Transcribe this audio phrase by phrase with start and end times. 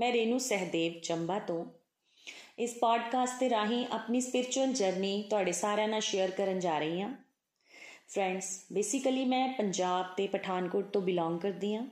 [0.00, 1.64] ਮੈਂ ਰੇਨੂ ਸਹਦੇਵ ਚੰਬਾ ਤੋਂ।
[2.58, 7.14] ਇਸ ਪੋਡਕਾਸਟ ਤੇ ਰਾਹੀਂ ਆਪਣੀ ਸਪਿਰਚੁਅਲ ਜਰਨੀ ਤੁਹਾਡੇ ਸਾਰਿਆਂ ਨਾਲ ਸ਼ੇਅਰ ਕਰਨ ਜਾ ਰਹੀ ਹਾਂ।
[8.08, 11.86] ਫਰੈਂਡਸ ਬੇਸਿਕਲੀ ਮੈਂ ਪੰਜਾਬ ਤੇ ਪਠਾਨਕੋਟ ਤੋਂ ਬਿਲੋਂਗ ਕਰਦੀ ਹਾਂ।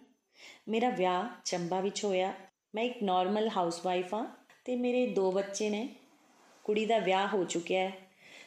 [0.68, 2.34] ਮੇਰਾ ਵਿਆਹ ਚੰਬਾ ਵਿੱਚ ਹੋਇਆ।
[2.74, 4.26] ਮੈਂ ਇੱਕ ਨਾਰਮਲ ਹਾਊਸਵਾਈਫ ਹਾਂ
[4.64, 5.88] ਤੇ ਮੇਰੇ ਦੋ ਬੱਚੇ ਨੇ।
[6.64, 7.92] ਕੁੜੀ ਦਾ ਵਿਆਹ ਹੋ ਚੁੱਕਿਆ ਹੈ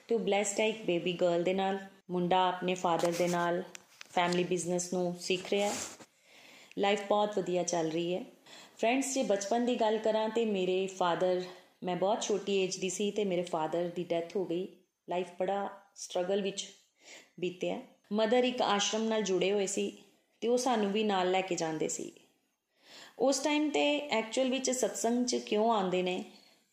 [0.07, 1.79] ਤੇ ਉਹ ਬlesed ਹੈ ਇੱਕ ਬੇਬੀ ਗਰਲ ਦੇ ਨਾਲ।
[2.11, 3.63] ਮੁੰਡਾ ਆਪਣੇ ਫਾਦਰ ਦੇ ਨਾਲ
[4.09, 5.75] ਫੈਮਿਲੀ ਬਿਜ਼ਨਸ ਨੂੰ ਸਿੱਖ ਰਿਹਾ ਹੈ।
[6.77, 8.23] ਲਾਈਫ ਬਹੁਤ ਵਧੀਆ ਚੱਲ ਰਹੀ ਹੈ।
[8.80, 11.42] ਫਰੈਂਡਸ ਜੇ ਬਚਪਨ ਦੀ ਗੱਲ ਕਰਾਂ ਤੇ ਮੇਰੇ ਫਾਦਰ
[11.84, 14.68] ਮੈਂ ਬਹੁਤ ਛੋਟੀ ਏਜ ਦੀ ਸੀ ਤੇ ਮੇਰੇ ਫਾਦਰ ਦੀ ਡੈਥ ਹੋ ਗਈ
[15.08, 16.66] ਲਾਈਫ ਬੜਾ ਸਟਰਗਲ ਵਿੱਚ
[17.40, 17.80] ਬੀਤਿਆ
[18.12, 19.98] ਮਦਰ ਇੱਕ ਆਸ਼ਰਮ ਨਾਲ ਜੁੜੇ ਹੋਏ ਸੀ
[20.40, 22.12] ਤੇ ਉਹ ਸਾਨੂੰ ਵੀ ਨਾਲ ਲੈ ਕੇ ਜਾਂਦੇ ਸੀ
[23.18, 26.24] ਉਸ ਟਾਈਮ ਤੇ ਐਕਚੁਅਲ ਵਿੱਚ ਸਤਸੰਗ 'ਚ ਕਿਉਂ ਆਉਂਦੇ ਨੇ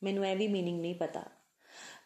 [0.04, 1.24] ਮੈਨੂੰ ਇਹ ਵੀ मीनिंग ਨਹੀਂ ਪਤਾ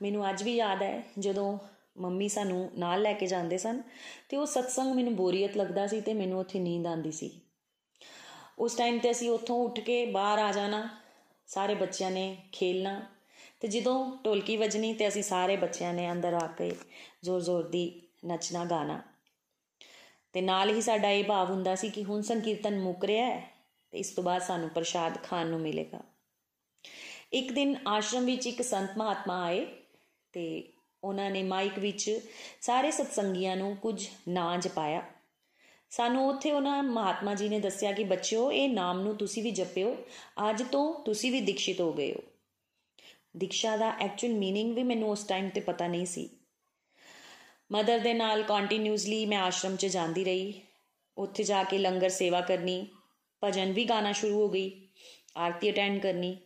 [0.02, 1.58] ਮੈਨੂੰ ਅੱਜ ਵੀ ਯਾਦ ਹੈ ਜਦੋਂ
[1.98, 3.82] ਮੰਮੀ ਸਾਨੂੰ ਨਾਲ ਲੈ ਕੇ ਜਾਂਦੇ ਸਨ
[4.30, 7.32] ਤੇ ਉਹ ਸਤਸੰਗ ਮੈਨੂੰ ਬੋਰੀਅਤ ਲੱਗਦਾ ਸੀ ਤੇ ਮੈਨੂੰ ਉੱਥੇ ਨੀਂਦ ਆਉਂਦੀ ਸੀ
[8.59, 10.89] ਉਸ ਟਾਈਮ ਤੇ ਅਸੀਂ ਉੱਥੋਂ ਉੱਠ ਕੇ ਬਾਹਰ ਆ ਜਾਣਾ,
[11.47, 13.07] ਸਾਰੇ ਬੱਚਿਆਂ ਨੇ ਖੇਲਣਾ
[13.61, 16.77] ਤੇ ਜਦੋਂ ਢੋਲਕੀ ਵੱਜਣੀ ਤੇ ਅਸੀਂ ਸਾਰੇ ਬੱਚਿਆਂ ਨੇ ਅੰਦਰ ਆ ਕੇ
[17.23, 19.03] ਜ਼ੋਰ-ਜ਼ੋਰ ਦੀ ਨੱਚਣਾ ਗਾਣਾ
[20.33, 23.51] ਤੇ ਨਾਲ ਹੀ ਸਾਡਾ ਇਹ ਭਾਵ ਹੁੰਦਾ ਸੀ ਕਿ ਹੁਣ ਸੰਕੀਰਤਨ ਮੁੱਕ ਰਿਹਾ ਹੈ
[23.91, 26.01] ਤੇ ਇਸ ਤੋਂ ਬਾਅਦ ਸਾਨੂੰ ਪ੍ਰਸ਼ਾਦ ਖਾਣ ਨੂੰ ਮਿਲੇਗਾ।
[27.33, 29.67] ਇੱਕ ਦਿਨ ਆਸ਼ਰਮ ਵਿੱਚ ਇੱਕ ਸੰਤ ਮਹਾਤਮਾ ਆਏ
[30.33, 30.73] ਤੇ
[31.05, 32.21] ਉਹਨਾਂ ਨੇ ਮਾਈਕ ਵਿੱਚ
[32.61, 35.03] ਸਾਰੇ ਸਤਸੰਗੀਆਂ ਨੂੰ ਕੁਝ ਨਾਂ ਜਪਾਇਆ।
[35.92, 39.96] ਸਾਨੂੰ ਉੱਥੇ ਉਹਨਾਂ ਮਹਾਤਮਾ ਜੀ ਨੇ ਦੱਸਿਆ ਕਿ ਬੱਚਿਓ ਇਹ ਨਾਮ ਨੂੰ ਤੁਸੀਂ ਵੀ ਜਪਿਓ
[40.50, 42.24] ਅੱਜ ਤੋਂ ਤੁਸੀਂ ਵੀ ਦੀਕਸ਼ਿਤ ਹੋ ਗਏ ਹੋ
[43.38, 46.30] ਦੀਕਸ਼ਾ ਦਾ ਐਕਚੁਅਲ मीनिंग ਵੀ ਮੈਨੂੰ ਉਸ ਟਾਈਮ ਤੇ ਪਤਾ ਨਹੀਂ ਸੀ
[47.72, 50.54] ਮਦਰ ਦੇ ਨਾਲ ਕੰਟੀਨਿਊਸਲੀ ਮੈਂ ਆਸ਼ਰਮ 'ਚ ਜਾਂਦੀ ਰਹੀ
[51.18, 52.88] ਉੱਥੇ ਜਾ ਕੇ ਲੰਗਰ ਸੇਵਾ ਕਰਨੀ
[53.44, 54.88] ਭਜਨ ਵੀ ਗਾਣਾ ਸ਼ੁਰੂ ਹੋ ਗਈ
[55.38, 56.38] ਆਰਤੀ ਅਟੈਂਡ ਕਰਨੀ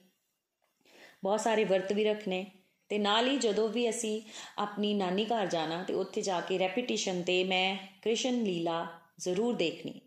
[1.24, 2.46] ਬਹੁਤ ਸਾਰੇ ਵਰਤ ਵੀ ਰੱਖਨੇ
[2.90, 4.22] ਤੇ ਨਾਲ ਹੀ ਜਦੋਂ ਵੀ ਅਸੀਂ
[4.58, 8.88] ਆਪਣੀ ਨਾਨੀ ਘਰ ਜਾਣਾ ਤੇ ਉੱਥੇ ਜਾ ਕੇ ਰੈਪੀਟੀਸ਼ਨ ਤੇ ਮੈਂ ਕ੍ਰਿਸ਼ਨ ਲੀਲਾ
[9.19, 10.00] ਜ਼ਰੂਰ ਦੇਖਣੀ।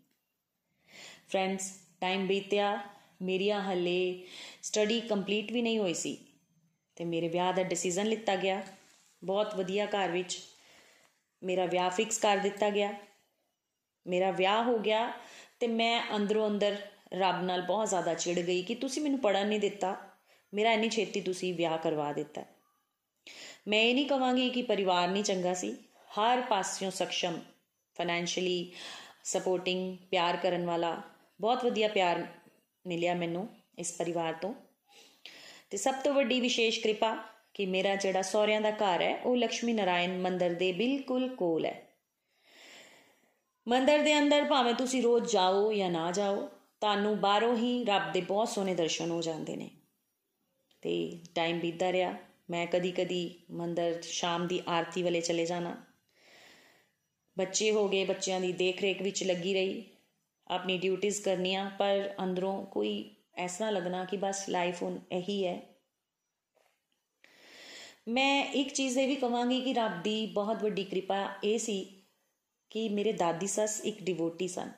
[1.30, 2.80] ਫਰੈਂਡਸ ਟਾਈਮ ਬੀਤਿਆ,
[3.22, 4.28] ਮੇਰੀਆਂ ਹੱਲੇ
[4.64, 6.18] ਸਟੱਡੀ ਕੰਪਲੀਟ ਵੀ ਨਹੀਂ ਹੋਈ ਸੀ
[6.96, 8.64] ਤੇ ਮੇਰੇ ਵਿਆਹ ਦਾ ਡਿਸੀਜਨ ਲਿੱਤਾ ਗਿਆ।
[9.24, 10.40] ਬਹੁਤ ਵਧੀਆ ਘਰ ਵਿੱਚ
[11.44, 12.94] ਮੇਰਾ ਵਿਆਹ ਫਿਕਸ ਕਰ ਦਿੱਤਾ ਗਿਆ।
[14.08, 15.14] ਮੇਰਾ ਵਿਆਹ ਹੋ ਗਿਆ
[15.60, 16.78] ਤੇ ਮੈਂ ਅੰਦਰੋਂ ਅੰਦਰ
[17.14, 19.98] ਰੱਬ ਨਾਲ ਬਹੁਤ ਜ਼ਿਆਦਾ ਚਿੜ ਗਈ ਕਿ ਤੁਸੀਂ ਮੈਨੂੰ ਪੜਨ ਨਹੀਂ ਦਿੱਤਾ।
[20.54, 22.44] ਮੇਰਾ ਇੰਨੀ ਛੇਤੀ ਤੁਸੀਂ ਵਿਆਹ ਕਰਵਾ ਦਿੱਤਾ।
[23.68, 25.76] ਮੈਂ ਇਹ ਨਹੀਂ ਕਵਾਂਗੀ ਕਿ ਪਰਿਵਾਰ ਨਹੀਂ ਚੰਗਾ ਸੀ।
[26.20, 27.40] ਹਰ ਪਾਸਿਓਂ ਸક્ષਮ
[28.00, 28.72] ਫਾਈਨੈਂਸ਼ੀਅਲੀ
[29.24, 31.02] ਸਪੋਰਟਿੰਗ ਪਿਆਰ ਕਰਨ ਵਾਲਾ,
[31.42, 32.28] ਬਹੁਤ ਵਧੀਆ ਪਿਆਰ
[32.88, 33.50] ਮਿਲਿਆ ਮੈਨੂੰ
[33.80, 34.54] ਇਸ ਪਰਿਵਾਰ ਤੋਂ।
[35.70, 37.18] ਤੇ ਸਭ ਤੋਂ ਵੱਡੀ ਵਿਸ਼ੇਸ਼ ਕਿਰਪਾ
[37.54, 41.88] ਕਿ ਮੇਰਾ ਜਿਹੜਾ ਸਹੁਰਿਆਂ ਦਾ ਘਰ ਹੈ, ਉਹ ਲక్ష్ਮੀ ਨਾਰਾਇਣ ਮੰਦਿਰ ਦੇ ਬਿਲਕੁਲ ਕੋਲ ਹੈ।
[43.68, 46.50] ਮੰਦਿਰ ਦੇ ਅੰਦਰ ਭਾਵੇਂ ਤੁਸੀਂ ਰੋਜ਼ ਜਾਓ ਜਾਂ ਨਾ ਜਾਓ,
[46.82, 49.70] ਤੁਹਾਨੂੰ ਬਾਹਰੋਂ ਹੀ ਰੱਬ ਦੇ ਬਹੁਤ ਸੋਹਣੇ ਦਰਸ਼ਨ ਹੋ ਜਾਂਦੇ ਨੇ।
[50.82, 52.14] ਤੇ ਟਾਈਮ ਬੀਤਦਾ ਰਿਹਾ,
[52.50, 55.84] ਮੈਂ ਕਦੀ-ਕਦੀ ਮੰਦਿਰ ਸ਼ਾਮ ਦੀ ਆਰਤੀ ਵੇਲੇ ਚਲੇ ਜਾਣਾ।
[57.40, 59.84] ਬੱਚੇ ਹੋ ਗਏ, ਬੱਚਿਆਂ ਦੀ ਦੇਖ-ਰੇਖ ਵਿੱਚ ਲੱਗੀ ਰਹੀ।
[60.48, 65.62] ਆਪਣੀ ਡਿਊਟੀਆਂ ਕਰਨੀਆਂ, ਪਰ ਅੰਦਰੋਂ ਕੋਈ ਐਸਾ ਲੱਗਣਾ ਕਿ ਬਸ ਲਾਈਫ ਹੁਣ ਇਹੀ ਹੈ।
[68.08, 72.04] ਮੈਂ ਇੱਕ ਚੀਜ਼ ਇਹ ਵੀ ਕਵਾਂਗੀ ਕਿ ਰੱਬ ਦੀ ਬਹੁਤ ਵੱਡੀ ਕਿਰਪਾ ਇਹ ਸੀ
[72.70, 74.72] ਕਿ ਮੇਰੇ ਦਾਦੀ ਸੱਸ ਇੱਕ ਡਿਵੋਟੀ ਸਨ।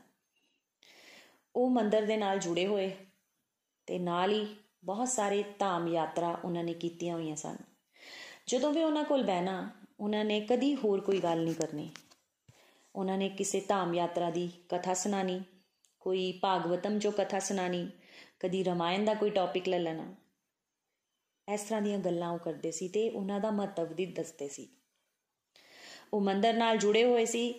[1.56, 2.92] ਉਹ ਮੰਦਰ ਦੇ ਨਾਲ ਜੁੜੇ ਹੋਏ
[3.86, 4.56] ਤੇ ਨਾਲ ਹੀ
[4.86, 7.58] ਬਹੁਤ ਸਾਰੇ ਧਾਮ ਯਾਤਰਾ ਉਹਨਾਂ ਨੇ ਕੀਤੀਆਂ ਹੋਈਆਂ ਸਨ।
[8.48, 11.90] ਜਦੋਂ ਵੀ ਉਹਨਾਂ ਕੋਲ ਬਹਿਣਾ, ਉਹਨਾਂ ਨੇ ਕਦੀ ਹੋਰ ਕੋਈ ਗੱਲ ਨਹੀਂ ਕਰਨੀ।
[12.96, 15.42] ਉਹਨਾਂ ਨੇ ਕਿਸੇ ਧਾਮ ਯਾਤਰਾ ਦੀ ਕਥਾ ਸੁਣਾਣੀ,
[16.00, 17.90] ਕੋਈ ਭਾਗਵਤਮ ਜੋ ਕਥਾ ਸੁਣਾਣੀ,
[18.40, 20.16] ਕਦੀ ਰਮਾਇਣ ਦਾ ਕੋਈ ਟੌਪਿਕ ਲੈ ਲੈਣਾ।
[21.54, 24.68] ਇਸ ਤਰ੍ਹਾਂ ਦੀਆਂ ਗੱਲਾਂ ਉਹ ਕਰਦੇ ਸੀ ਤੇ ਉਹਨਾਂ ਦਾ ਮਹੱਤਵ ਵੀ ਦੱਸਦੇ ਸੀ।
[26.14, 27.54] ਉਹ ਮੰਦਰ ਨਾਲ ਜੁੜੇ ਹੋਏ ਸੀ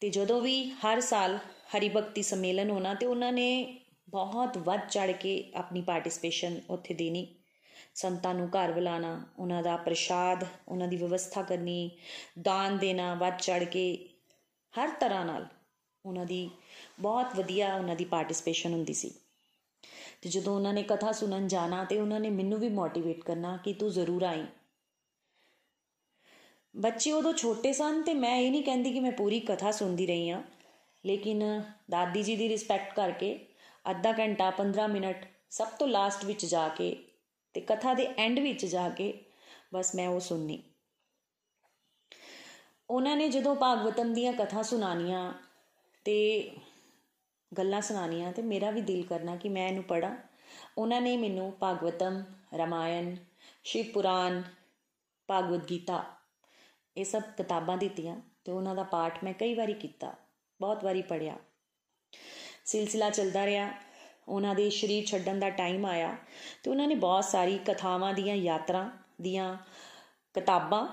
[0.00, 1.38] ਤੇ ਜਦੋਂ ਵੀ ਹਰ ਸਾਲ
[1.76, 7.34] ਹਰੀ ਭਗਤੀ ਸੰਮੇਲਨ ਹੋਣਾ ਤੇ ਉਹਨਾਂ ਨੇ ਬਹੁਤ ਵੱਧ ਚੜ ਕੇ ਆਪਣੀ ਪਾਰਟਿਸਿਪੇਸ਼ਨ ਉੱਥੇ ਦੇਣੀ।
[7.94, 11.90] ਸੰਤਾਂ ਨੂੰ ਘਰ ਬੁਲਾਣਾ ਉਹਨਾਂ ਦਾ ਪ੍ਰਸ਼ਾਦ, ਉਹਨਾਂ ਦੀ ਵਿਵਸਥਾ ਕਰਨੀ,
[12.42, 14.13] ਦਾਨ ਦੇਣਾ, ਵੱਧ ਚੜ ਕੇ
[14.80, 15.46] ਹਰ ਤਰ੍ਹਾਂ ਨਾਲ
[16.06, 16.50] ਉਹਨਾਂ ਦੀ,
[17.00, 19.14] ਬਹੁਤ ਵਧੀਆ ਉਹਨਾਂ ਦੀ ਪਾਰਟਿਸਿਪੇਸ਼ਨ ਹੁੰਦੀ ਸੀ।
[20.22, 23.72] ਤੇ ਜਦੋਂ ਉਹਨਾਂ ਨੇ ਕਥਾ ਸੁਣਨ ਜਾਣਾ ਤੇ ਉਹਨਾਂ ਨੇ ਮੈਨੂੰ ਵੀ ਮੋਟੀਵੇਟ ਕਰਨਾ ਕਿ
[23.72, 24.44] ਤੂੰ ਜ਼ਰੂਰ ਆਈ।
[26.76, 30.30] ਬੱਚੇ ਉਦੋਂ ਛੋਟੇ ਸਨ ਤੇ ਮੈਂ ਇਹ ਨਹੀਂ ਕਹਿੰਦੀ ਕਿ ਮੈਂ ਪੂਰੀ ਕਥਾ ਸੁਣਦੀ ਰਹੀ
[30.30, 30.42] ਆ
[31.06, 33.46] ਲੇਕਿਨ ਦਾਦੀ ਜੀ ਦੀ ਰਿਸਪੈਕਟ ਕਰਕੇ
[33.90, 36.96] ਅੱਧਾ ਘੰਟਾ 15 ਮਿੰਟ ਸਭ ਤੋਂ ਲਾਸਟ ਵਿੱਚ ਜਾ ਕੇ
[37.54, 39.24] ਤੇ ਕਥਾ ਦੇ ਐਂਡ ਵਿੱਚ ਜਾ ਕੇ
[39.74, 40.62] ਬਸ ਮੈਂ ਉਹ ਸੁਣਨੀ।
[42.90, 45.32] ਉਹਨਾਂ ਨੇ ਜਦੋਂ ਭਾਗਵਤਮ ਦੀਆਂ ਕਥਾ ਸੁਣਾਨੀਆਂ
[46.06, 46.16] ਤੇ
[47.52, 50.14] ਗੱਲਾਂ ਸੁਣਾਣੀਆਂ ਤੇ ਮੇਰਾ ਵੀ ਦਿਲ ਕਰਨਾ ਕਿ ਮੈਂ ਇਹਨੂੰ ਪੜਾਂ
[50.78, 52.22] ਉਹਨਾਂ ਨੇ ਮੈਨੂੰ ਭਾਗਵਤਮ,
[52.54, 53.14] ਰਮਾਇਣ,
[53.64, 54.42] ਸ਼ਿਵ ਪੁਰਾਨ
[55.28, 56.02] ਭਾਗਵਤ ਗੀਤਾ
[56.96, 60.14] ਇਹ ਸਭ ਕਿਤਾਬਾਂ ਦਿੱਤੀਆਂ ਤੇ ਉਹਨਾਂ ਦਾ ਪਾਠ ਮੈਂ ਕਈ ਵਾਰੀ ਕੀਤਾ,
[60.60, 61.36] ਬਹੁਤ ਵਾਰੀ ਪੜਿਆ
[62.64, 63.70] ਸਿਲਸਿਲਾ ਚੱਲਦਾ ਰਿਹਾ,
[64.28, 66.16] ਉਹਨਾਂ ਦੇ ਸ਼ਰੀਰ ਛੱਡਣ ਦਾ ਟਾਈਮ ਆਇਆ
[66.62, 68.90] ਤੇ ਉਹਨਾਂ ਨੇ ਬਹੁਤ ਸਾਰੀ ਕਥਾਵਾਂ ਦੀਆਂ ਯਾਤਰਾ
[69.22, 69.56] ਦੀਆਂ
[70.34, 70.86] ਕਿਤਾਬਾਂ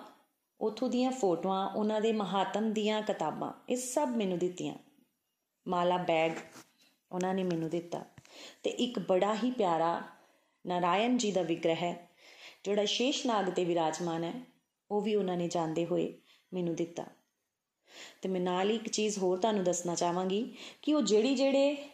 [0.62, 4.76] ਉਥੋਂ ਦੀਆਂ ਫੋਟੋਆਂ, ਉਹਨਾਂ ਦੇ ਮਹਾਤਮ ਦੀਆਂ ਕਿਤਾਬਾਂ, ਇਹ ਸਭ ਮੈਨੂੰ ਦਿੱਤੀਆਂ।
[5.68, 6.32] ਮਾਲਾ ਬੈਗ
[7.12, 8.06] ਉਹਨਾਂ ਨੇ ਮੈਨੂੰ ਦਿੱਤਾ।
[8.64, 10.02] ਤੇ ਇੱਕ ਬੜਾ ਹੀ ਪਿਆਰਾ
[10.68, 12.10] ਨਾਰਾਇਣ ਜੀ ਦਾ ਵਿਗ੍ਰਹ ਹੈ,
[12.64, 14.34] ਜਿਹੜਾ ਸ਼ੇਸ਼ਨਾਗ ਤੇ ਵਿਰਾਜਮਾਨ ਹੈ,
[14.92, 16.14] ਉਹ ਵੀ ਉਹਨਾਂ ਨੇ ਜਾਂਦੇ ਹੋਏ
[16.54, 17.06] ਮੈਨੂੰ ਦਿੱਤਾ।
[18.22, 21.90] ਤੇ ਮੈਂ ਨਾਲ ਹੀ ਇੱਕ ਚੀਜ਼ ਹੋਰ ਤੁਹਾਨੂੰ ਦੱਸਣਾ ਚਾਹਾਂਗੀ ਕਿ ਉਹ ਜਿਹੜੀ ਜਿਹੜੇ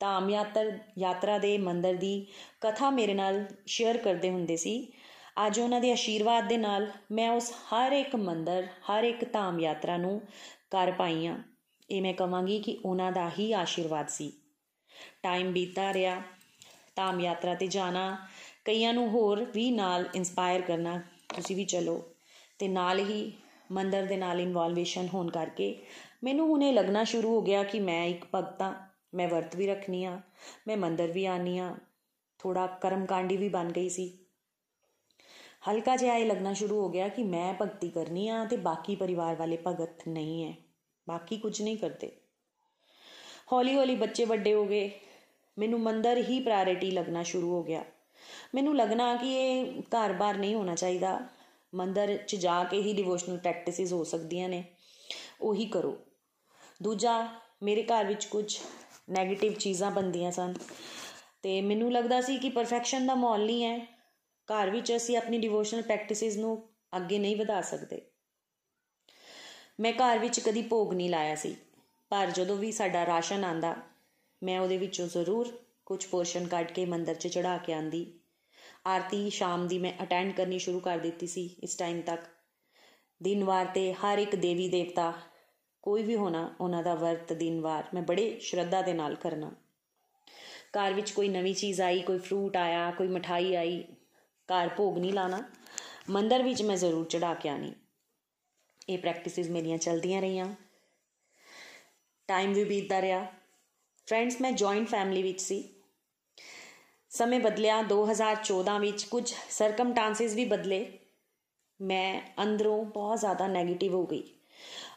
[0.00, 2.26] ਧਾਮ ਯਾਤਰ, ਯਾਤਰਾ ਦੇ ਮੰਦਰ ਦੀ
[2.60, 4.92] ਕਥਾ ਮੇਰੇ ਨਾਲ ਸ਼ੇਅਰ ਕਰਦੇ ਹੁੰਦੇ ਸੀ
[5.46, 9.96] ਅੱਜ ਉਹਨਾਂ ਦੇ ਆਸ਼ੀਰਵਾਦ ਦੇ ਨਾਲ ਮੈਂ ਉਸ ਹਰ ਇੱਕ ਮੰਦਰ, ਹਰ ਇੱਕ ਧਾਮ ਯਾਤਰਾ
[9.96, 10.20] ਨੂੰ
[10.70, 11.36] ਕਰ ਪਾਈ ਆ
[11.90, 14.32] ਇਹ ਮੈਂ ਕਹਾਂਗੀ ਕਿ ਉਹਨਾਂ ਦਾ ਹੀ ਆਸ਼ੀਰਵਾਦ ਸੀ।
[15.22, 16.22] ਟਾਈਮ ਬੀਤਦਾ ਰਿਹਾ,
[16.96, 18.16] ਧਾਮ ਯਾਤਰਾ ਤੇ ਜਾਣਾ,
[18.64, 21.00] ਕਈਆਂ ਨੂੰ ਹੋਰ ਵੀ ਨਾਲ ਇਨਸਪਾਇਰ ਕਰਨਾ,
[21.34, 22.02] ਤੁਸੀਂ ਵੀ ਚਲੋ।
[22.58, 23.32] ਤੇ ਨਾਲ ਹੀ
[23.72, 25.78] ਮੰਦਰ ਦੇ ਨਾਲ ਇਨਵੋਲਵੇਸ਼ਨ ਹੋਣ ਕਰਕੇ
[26.24, 28.74] ਮੈਨੂੰ ਹੁਣੇ ਲੱਗਣਾ ਸ਼ੁਰੂ ਹੋ ਗਿਆ ਕਿ ਮੈਂ ਇੱਕ ਭਗਤਾ
[29.14, 30.20] ਮੈਂ ਵਰਤ ਵੀ ਰੱਖਨੀ ਆ
[30.66, 31.74] ਮੈਂ ਮੰਦਰ ਵੀ ਆਨੀ ਆ
[32.38, 34.25] ਥੋੜਾ ਕਰਮਕਾਂਡੀ ਵੀ ਬਣ ਗਈ ਸੀ।
[35.70, 39.34] ਹਲਕਾ ਜਿਹਾ ਇਹ ਲੱਗਣਾ ਸ਼ੁਰੂ ਹੋ ਗਿਆ ਕਿ ਮੈਂ ਭਗਤੀ ਕਰਨੀ ਆ ਤੇ ਬਾਕੀ ਪਰਿਵਾਰ
[39.34, 40.54] ਵਾਲੇ ਭਗਤ ਨਹੀਂ ਹੈ
[41.08, 42.12] ਬਾਕੀ ਕੁਝ ਨਹੀਂ ਕਰਦੇ।
[43.52, 44.90] ਹੌਲੀ ਹੌਲੀ ਬੱਚੇ ਵੱਡੇ ਹੋ ਗਏ।
[45.58, 47.84] ਮੈਨੂੰ ਮੰਦਰ ਹੀ ਪ੍ਰਾਇੋਰਟੀ ਲੱਗਣਾ ਸ਼ੁਰੂ ਹੋ ਗਿਆ।
[48.54, 51.20] ਮੈਨੂੰ ਲੱਗਣਾ ਕਿ ਇਹ ਘਰ-ਬਾਰ ਨਹੀਂ ਹੋਣਾ ਚਾਹੀਦਾ।
[51.74, 54.64] ਮੰਦਰ 'ਚ ਜਾ ਕੇ ਹੀ ਡਿਵੋਸ਼ਨਲ ਪ੍ਰੈਕਟਿਸਿਸ ਹੋ ਸਕਦੀਆਂ ਨੇ।
[55.40, 55.98] ਉਹੀ ਕਰੋ।
[56.82, 57.28] ਦੂਜਾ,
[57.62, 58.58] ਮੇਰੇ ਘਰ ਵਿੱਚ ਕੁਝ
[59.20, 60.54] 네ਗੇਟਿਵ ਚੀਜ਼ਾਂ ਬੰਦੀਆਂ ਸਨ।
[61.42, 63.95] ਤੇ ਮੈਨੂੰ ਲੱਗਦਾ ਸੀ ਕਿ ਪਰਫੈਕਸ਼ਨ ਦਾ ਮਾਹੌਲ ਨਹੀਂ ਹੈ
[64.48, 66.56] ਘਰ ਵਿੱਚ ਅਸੀਂ ਆਪਣੀ ਡਿਵੋਸ਼ਨਲ ਪ੍ਰੈਕਟਿਸਿਸ ਨੂੰ
[66.96, 68.00] ਅੱਗੇ ਨਹੀਂ ਵਧਾ ਸਕਦੇ।
[69.80, 71.54] ਮੈਂ ਘਰ ਵਿੱਚ ਕਦੀ ਭੋਗ ਨਹੀਂ ਲਾਇਆ ਸੀ,
[72.10, 73.74] ਪਰ ਜਦੋਂ ਵੀ ਸਾਡਾ ਰਾਸ਼ਨ ਆਂਦਾ
[74.42, 75.52] ਮੈਂ ਉਹਦੇ ਵਿੱਚੋਂ ਜ਼ਰੂਰ
[75.86, 78.06] ਕੁਝ ਪੋਰਸ਼ਨ ਕੱਢ ਕੇ ਮੰਦਰ 'ਚ ਚੜਾ ਕੇ ਆਂਦੀ
[78.86, 82.24] ਆਰਤੀ ਸ਼ਾਮ ਦੀ ਮੈਂ ਅਟੈਂਡ ਕਰਨੀ ਸ਼ੁਰੂ ਕਰ ਦਿੱਤੀ ਸੀ ਇਸ ਟਾਈਮ ਤੱਕ।
[83.20, 85.12] ਦਿਨਵਾਰ ਤੇ ਹਰ ਇੱਕ ਦੇਵੀ ਦੇਵਤਾ,
[85.84, 89.50] ਕੋਈ ਵੀ ਹੋਣਾ, ਉਹਨਾਂ ਦਾ ਵਰਤ ਦਿਨਵਾਰ ਮੈਂ ਬੜੇ ਸ਼ਰਧਾ ਦੇ ਨਾਲ ਕਰਨਾ।
[90.72, 93.82] ਘਰ ਵਿੱਚ ਕੋਈ ਨਵੀਂ ਚੀਜ਼ ਆਈ, ਕੋਈ ਫਰੂਟ ਆਇਆ, ਕੋਈ ਮਠਾਈ ਆਈ
[94.48, 95.42] ਘਰ ਭੋਗ ਨਹੀਂ ਲਾਣਾ।
[96.10, 97.74] ਮੰਦਰ ਵਿੱਚ ਮੈਂ ਜ਼ਰੂਰ ਚੜਾ ਕੇ ਆਣੀ
[98.88, 100.54] ਇਹ ਪ੍ਰੈਕਟਿਸਿਸ ਮੇਰੀਆਂ ਚਲਦੀਆਂ ਰਹੀਆਂ।
[102.28, 103.26] ਟਾਈਮ ਵੀ ਬੀਤਦਾ ਰਿਹਾ।
[104.06, 105.74] ਫਰੈਂਡਸ ਮੈਂ ਜੁਆਇੰਟ ਫੈਮਿਲੀ ਵਿੱਚ ਸੀ।
[107.10, 110.98] ਸਮੇਂ ਬਦਲਿਆ। 2014 ਵਿੱਚ ਕੁਝ ਸਰਕਮਟਾਂਸਸ ਵੀ ਬਦਲੇ।
[111.80, 114.22] ਮੈਂ ਅੰਦਰੋਂ ਬਹੁਤ ਜ਼ਿਆਦਾ 네ਗੇਟਿਵ ਹੋ ਗਈ।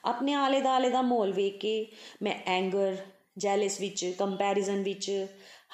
[0.06, 1.92] ਆਪਣੇ ਆਲੇ ਦਾਲੇ ਦਾ ਮਾਹੌਲ ਵੇਖ ਕੇ
[2.22, 2.98] ਮੈਂ ਐਂਗਰ
[3.38, 5.28] ਜੈਲਸ ਵਿੱਚ ਕੰਪੈਰੀਜ਼ਨ ਵਿੱਚ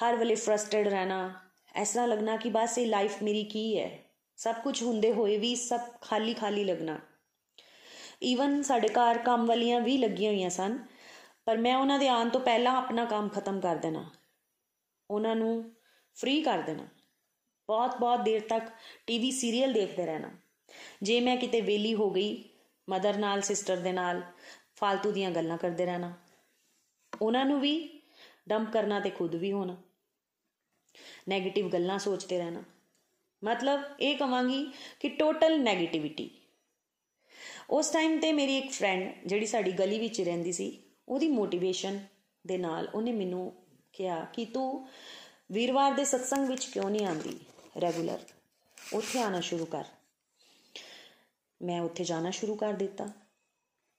[0.04, 1.45] ਹਰ ਵੇਲੇ ਫਰਸਟ੍ਰੇਟਡ ਰਹਿਣਾ।
[1.76, 3.90] ਐਸਾ ਲੱਗਣਾ ਕਿ ਬਸ ਇਹ ਲਾਈਫ ਮੇਰੀ ਕੀ ਹੈ
[4.36, 6.98] ਸਭ ਕੁਝ ਹੁੰਦੇ ਹੋਏ ਵੀ ਸਭ ਖਾਲੀ ਖਾਲੀ ਲੱਗਣਾ
[8.22, 10.78] ਈਵਨ ਸਾਡੇ ਘਰ ਕੰਮ ਵਾਲੀਆਂ ਵੀ ਲੱਗੀਆਂ ਹੋਈਆਂ ਸਨ
[11.44, 14.10] ਪਰ ਮੈਂ ਉਹਨਾਂ ਦੇ ਆਉਣ ਤੋਂ ਪਹਿਲਾਂ ਆਪਣਾ ਕੰਮ ਖਤਮ ਕਰ ਦੇਣਾ
[15.10, 15.74] ਉਹਨਾਂ ਨੂੰ
[16.14, 16.88] ਫ੍ਰੀ ਕਰ ਦੇਣਾ
[17.68, 18.64] ਬਹੁਤ ਬਹੁਤ ਦੇਰ ਤੱਕ
[19.06, 20.30] ਟੀਵੀ ਸੀਰੀਅਲ ਦੇਖਦੇ ਰਹਿਣਾ
[21.02, 22.44] ਜੇ ਮੈਂ ਕਿਤੇ ਵੇਲੀ ਹੋ ਗਈ
[22.90, 24.22] ਮਦਰ ਨਾਲ ਸਿਸਟਰ ਦੇ ਨਾਲ
[24.82, 26.12] ਫालतू ਦੀਆਂ ਗੱਲਾਂ ਕਰਦੇ ਰਹਿਣਾ
[27.20, 28.02] ਉਹਨਾਂ ਨੂੰ ਵੀ
[28.48, 29.76] ਡੰਪ ਕਰਨਾ ਤੇ ਖੁਦ ਵੀ ਹੋਣਾ
[31.30, 32.62] 네ਗੇਟਿਵ ਗੱਲਾਂ ਸੋਚਦੇ ਰਹਿਣਾ।
[33.42, 34.64] ਮਤਲਬ ਇਹ ਕਵਾਂਗੀ
[35.00, 36.30] ਕਿ ਟੋਟਲ 네ਗੇਟਿਵਿਟੀ
[37.70, 40.78] ਉਸ ਟਾਈਮ ਤੇ ਮੇਰੀ ਇੱਕ ਫਰੈਂਡ ਜਿਹੜੀ ਸਾਡੀ ਗਲੀ ਵਿੱਚ ਰਹਿੰਦੀ ਸੀ,
[41.08, 41.98] ਉਹਦੀ ਮੋਟੀਵੇਸ਼ਨ
[42.46, 43.52] ਦੇ ਨਾਲ ਉਹਨੇ ਮੈਨੂੰ
[43.92, 44.88] ਕਿਹਾ ਕਿ ਤੂੰ
[45.52, 47.38] ਵੀਰਵਾਰ ਦੇ ਸਤਸੰਗ ਵਿੱਚ ਕਿਉਂ ਨਹੀਂ ਆਂਦੀ
[47.82, 48.18] ਰੈਗੂਲਰ
[48.92, 49.84] ਉੱਥੇ ਆਣਾ ਸ਼ੁਰੂ ਕਰ।
[51.62, 53.08] ਮੈਂ ਉੱਥੇ ਜਾਣਾ ਸ਼ੁਰੂ ਕਰ ਦਿੱਤਾ।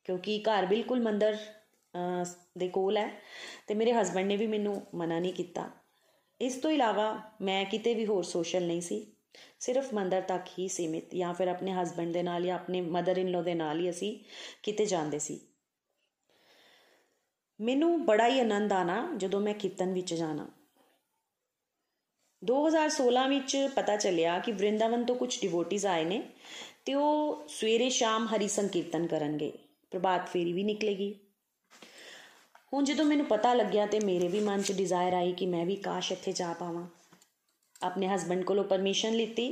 [0.04, 1.38] ਕਿਉਂਕਿ ਘਰ ਬਿਲਕੁਲ ਮੰਦਰ
[2.58, 3.10] ਦੇ ਕੋਲ ਹੈ
[3.68, 5.70] ਤੇ ਮੇਰੇ ਹਸਬੰਡ ਨੇ ਵੀ ਮੈਨੂੰ ਮਨਾ ਨਹੀਂ ਕੀਤਾ।
[6.42, 9.14] ਇਸ ਤੋਂ ਇਲਾਵਾ ਮੈਂ ਕਿਤੇ ਵੀ ਹੋਰ ਸੋਸ਼ਲ ਨਹੀਂ ਸੀ।
[9.60, 13.28] ਸਿਰਫ ਮੰਦਰ ਤੱਕ ਹੀ ਸੀਮਿਤ ਜਾਂ ਫਿਰ ਆਪਣੇ ਹਸਬੰਡ ਦੇ ਨਾਲ ਜਾਂ ਆਪਣੇ ਮਦਰ ਇਨ
[13.28, 14.20] ਲੋ ਦੇ ਨਾਲ ਹੀ ਅਸੀਂ
[14.64, 15.40] ਕਿਤੇ ਜਾਂਦੇ ਸੀ।
[17.62, 20.48] ਮੈਨੂੰ ਬੜਾ ਹੀ ਆਨੰਦ ਆਣਾ ਜਦੋਂ ਮੈਂ ਕੀਰਤਨ ਵਿੱਚ ਜਾਣਾ।
[22.44, 26.30] 2016 ਵਿੱਚ ਪਤਾ ਚੱਲਿਆ ਕਿ ਵਰਿੰਦਾਵਨ ਤੋਂ ਕੁਝ ਡਿਵੋਟੀਜ਼ ਆਏ ਨੇ
[26.86, 29.54] ਤੇ ਉਹ ਸਵੇਰੇ ਸ਼ਾਮ ਹਰੀ ਸੰਕੀਰਤਨ ਕਰਨਗੇ।
[29.92, 31.16] ਪ੍ਰਭਾਤ ਫੇਰੀ ਵੀ ਨਿਕਲੇਗੀ।
[32.74, 35.76] ਹੁਣ ਜਦੋਂ ਮੈਨੂੰ ਪਤਾ ਲੱਗਿਆ ਤੇ ਮੇਰੇ ਵੀ ਮਨ 'ਚ ਡਿਜ਼ਾਇਰ ਆਈ ਕਿ ਮੈਂ ਵੀ
[35.76, 36.86] ਕਾਸ਼ ਇੱਥੇ ਜਾ ਪਾਵਾਂ,
[37.82, 39.52] ਆਪਣੇ ਹਸਬੰਡ ਕੋਲੋਂ ਪਰਮਿਸ਼ਨ ਲਿੱਤੀ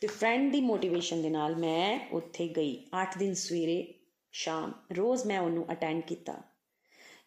[0.00, 3.94] ਤੇ ਫਰੈਂਡ ਦੀ ਮੋਟੀਵੇਸ਼ਨ ਦੇ ਨਾਲ ਮੈਂ ਉੱਥੇ ਗਈ। 8 ਦਿਨ ਸਵੇਰੇ,
[4.34, 6.36] ਸ਼ਾਮ, ਰੋਜ਼ ਮੈਂ ਉਹਨੂੰ ਅਟੈਂਡ ਕੀਤਾ।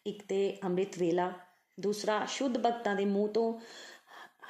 [0.06, 1.32] ਇੱਕ ਤੇ ਅੰਮ੍ਰਿਤ ਵੇਲਾ,
[1.78, 3.52] ਦੂਸਰਾ ਸ਼ੁੱਧ ਭਗਤਾਂ ਦੇ ਮੂੰਹ ਤੋਂ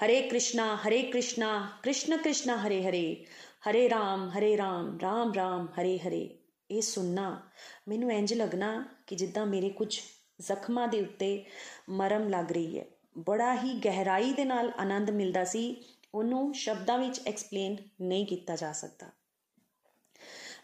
[0.02, 1.50] ਹਰੇ ਕ੍ਰਿਸ਼ਨਾ ਹਰੇ ਕ੍ਰਿਸ਼ਨਾ,
[1.82, 3.24] ਕ੍ਰਿਸ਼ਨ ਕ੍ਰਿਸ਼ਨਾ, ਹਰੇ ਹਰੇ
[3.70, 6.28] ਹਰੇ ਰਾਮ ਹਰੇ ਰਾਮ ਰਾਮ ਰਾਮ, ਹਰੇ ਹਰੇ।
[6.70, 7.40] ਇਹ ਸੁਣਨਾ
[7.88, 9.98] ਮੈਨੂੰ ਇੰਜ ਲੱਗਣਾ ਕਿ ਜਿੱਦਾਂ ਮੇਰੇ ਕੁਝ
[10.40, 11.44] ਜ਼ਖਮਾਂ ਦੇ ਉੱਤੇ
[11.88, 12.84] ਮਰਮ ਲੱਗ ਰਹੀ ਹੈ।
[13.18, 18.72] ਬੜਾ ਹੀ ਗਹਿਰਾਈ ਦੇ ਨਾਲ ਆਨੰਦ ਮਿਲਦਾ ਸੀ। ਉਹਨੂੰ ਸ਼ਬਦਾਂ ਵਿੱਚ ਐਕਸਪਲੇਨ ਨਹੀਂ ਕੀਤਾ ਜਾ
[18.72, 19.06] ਸਕਦਾ।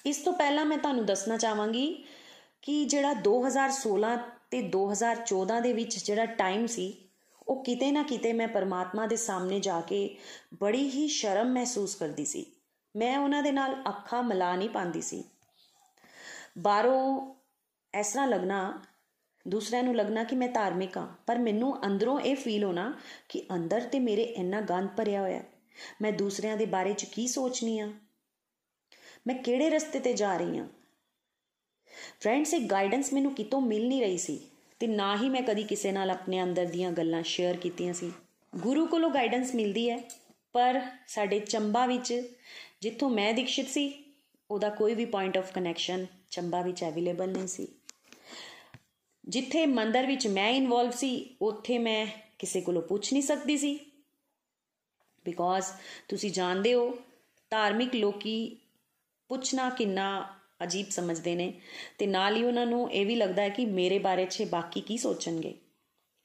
[0.07, 2.05] ਇਸ ਤੋਂ ਪਹਿਲਾਂ ਮੈਂ ਤੁਹਾਨੂੰ ਦੱਸਣਾ ਚਾਹਾਂਗੀ
[2.63, 4.17] ਕਿ ਜਿਹੜਾ 2016
[4.51, 7.09] ਤੇ 2014 ਦੇ ਵਿੱਚ ਜਿਹੜਾ ਟਾਈਮ ਸੀ,
[7.49, 10.17] ਉਹ ਕਿਤੇ ਨਾ ਕਿਤੇ ਮੈਂ ਪਰਮਾਤਮਾ ਦੇ ਸਾਹਮਣੇ ਜਾ ਕੇ
[10.61, 12.47] ਬੜੀ ਹੀ ਸ਼ਰਮ ਮਹਿਸੂਸ ਕਰਦੀ ਸੀ।
[12.97, 15.25] ਮੈਂ ਉਹਨਾਂ ਦੇ ਨਾਲ ਅੱਖਾਂ ਮਿਲਾ ਨਹੀਂ ਪਾਉਂਦੀ ਸੀ।
[16.59, 17.35] ਬਾਹਰੋਂ
[17.99, 18.83] ਇਸ ਤਰ੍ਹਾਂ ਲੱਗਣਾ
[19.47, 22.93] ਦੂਸਰਿਆਂ ਨੂੰ ਲੱਗਣਾ ਕਿ ਮੈਂ ਧਾਰਮਿਕ ਹਾਂ, ਪਰ ਮੈਨੂੰ ਅੰਦਰੋਂ ਇਹ ਫੀਲ ਹੋਣਾ
[23.29, 25.45] ਕਿ ਅੰਦਰ ਤੇ ਮੇਰੇ ਇੰਨਾ ਗੰਦ ਭਰਿਆ ਹੋਇਆ ਹੈ।
[26.03, 27.91] ਮੈਂ ਦੂਸਰਿਆਂ ਦੇ ਬਾਰੇ 'ਚ ਕੀ ਸੋਚਨੀ ਆ
[29.27, 30.67] ਮੈਂ ਕਿਹੜੇ ਰਸਤੇ ਤੇ ਜਾ ਰਹੀ ਹਾਂ?
[32.21, 34.41] ਫਰੈਂਡਸ ਇੱਕ ਗਾਈਡੈਂਸ ਮੈਨੂੰ ਕਿਤੋਂ ਮਿਲ ਨਹੀਂ ਰਹੀ ਸੀ
[34.81, 38.13] ਤੇ ਨਾ ਹੀ ਮੈਂ ਕਦੀ ਕਿਸੇ ਨਾਲ ਆਪਣੇ ਅੰਦਰ ਦੀਆਂ ਗੱਲਾਂ ਸ਼ੇਅਰ ਕੀਤੀਆਂ ਸੀ।
[38.53, 39.99] ਗੁਰੂ ਕੋਲੋਂ ਗਾਈਡੈਂਸ ਮਿਲਦੀ ਹੈ,
[40.55, 42.13] ਪਰ ਸਾਡੇ ਚੰਬਾ ਵਿੱਚ
[42.83, 43.93] ਜਿੱਥੋਂ ਮੈਂ ਦੀਕਸ਼ਿਤ ਸੀ,
[44.51, 47.67] ਉਹਦਾ ਕੋਈ ਵੀ ਪੁਆਇੰਟ ਆਫ ਕਨੈਕਸ਼ਨ ਚੰਬਾ ਵਿੱਚ ਅਵੇਲੇਬਲ ਨਹੀਂ ਸੀ।
[49.29, 52.07] ਜਿੱਥੇ ਮੰਦਰ ਵਿੱਚ ਮੈਂ ਇਨਵੋਲਵ ਸੀ, ਉੱਥੇ ਮੈਂ
[52.39, 53.79] ਕਿਸੇ ਕੋਲੋਂ ਪੁੱਛ ਨਹੀਂ ਸਕਦੀ ਸੀ।
[55.25, 55.67] ਬਿਕੋਜ਼
[56.09, 56.99] ਤੁਸੀਂ ਜਾਣਦੇ ਹੋ,
[57.51, 58.57] ਧਾਰਮਿਕ ਲੋਕੀ
[59.29, 60.29] ਪੁੱਛਣਾ ਕਿੰਨਾ
[60.65, 61.61] ਅਜੀਬ ਸਮਝਦੇ ਨੇ
[61.99, 64.99] ਤੇ ਨਾਲ ਹੀ ਉਹਨਾਂ ਨੂੰ ਇਹ ਵੀ ਲੱਗਦਾ ਹੈ ਕਿ ਮੇਰੇ ਬਾਰੇ 'ਚ ਬਾਕੀ ਕੀ
[64.99, 65.55] ਸੋਚਣਗੇ।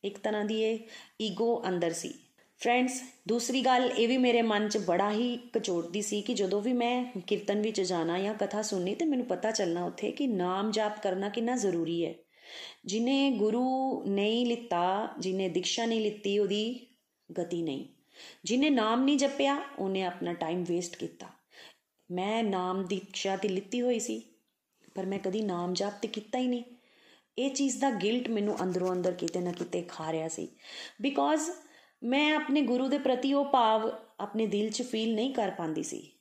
[0.03, 0.79] ਇੱਕ ਤਰ੍ਹਾਂ ਦੀ ਇਹ
[1.22, 2.13] ਈਗੋ ਅੰਦਰ ਸੀ।
[2.58, 6.74] ਫਰੈਂਡਸ ਦੂਸਰੀ ਗੱਲ ਇਹ ਵੀ ਮੇਰੇ ਮਨ 'ਚ ਬੜਾ ਹੀ ਕਚੋਟਦੀ ਸੀ ਕਿ ਜਦੋਂ ਵੀ
[6.74, 11.01] ਮੈਂ ਕੀਰਤਨ ਵਿੱਚ ਜਾਣਾ ਜਾਂ ਕਥਾ ਸੁਣਨੀ ਤੇ ਮੈਨੂੰ ਪਤਾ ਚੱਲਣਾ ਉੱਥੇ ਕਿ ਨਾਮ ਜਾਪ
[11.01, 12.13] ਕਰਨਾ ਕਿੰਨਾ ਜ਼ਰੂਰੀ ਹੈ।
[12.86, 16.88] ਜਿਨੇ ਗੁਰੂ ਨਹੀਂ ਲਿੱਤਾ, ਜਿਨੇ ਦੀਕਸ਼ਾ ਨਹੀਂ ਲਿੱਤੀ, ਉਹਦੀ
[17.39, 17.86] ਗਤੀ ਨਹੀਂ।
[18.46, 21.27] ਜਿਨੇ ਨਾਮ ਨਹੀਂ ਜਪਿਆ, ਉਹਨੇ ਆਪਣਾ ਟਾਈਮ ਵੇਸਟ ਕੀਤਾ।
[22.12, 24.22] ਮੈਂ ਨਾਮ ਦੀਕਸ਼ਾ ਤੇ ਲਿੱਤੀ ਹੋਈ ਸੀ,
[24.96, 26.63] ਪਰ ਮੈਂ ਕਦੀ ਨਾਮ ਜਾਪ ਤੇ ਕੀਤਾ ਹੀ ਨਹੀਂ।
[27.38, 30.48] ਇਹ ਚੀਜ਼ ਦਾ ਗਿਲਟ ਮੈਨੂੰ ਅੰਦਰੋਂ ਅੰਦਰ ਕਿਤੇ ਨਾ ਕਿਤੇ ਖਾ ਰਿਹਾ ਸੀ।
[31.01, 31.51] ਬਿਕੋਜ਼
[32.03, 36.12] ਮੈਂ ਆਪਣੇ ਗੁਰੂ ਦੇ ਪ੍ਰਤੀ ਉਹ ਭਾਵ ਆਪਣੇ ਦਿਲ 'ਚ ਫੀਲ ਨਹੀਂ ਕਰ ਪਾਉਂਦੀ ਸੀ।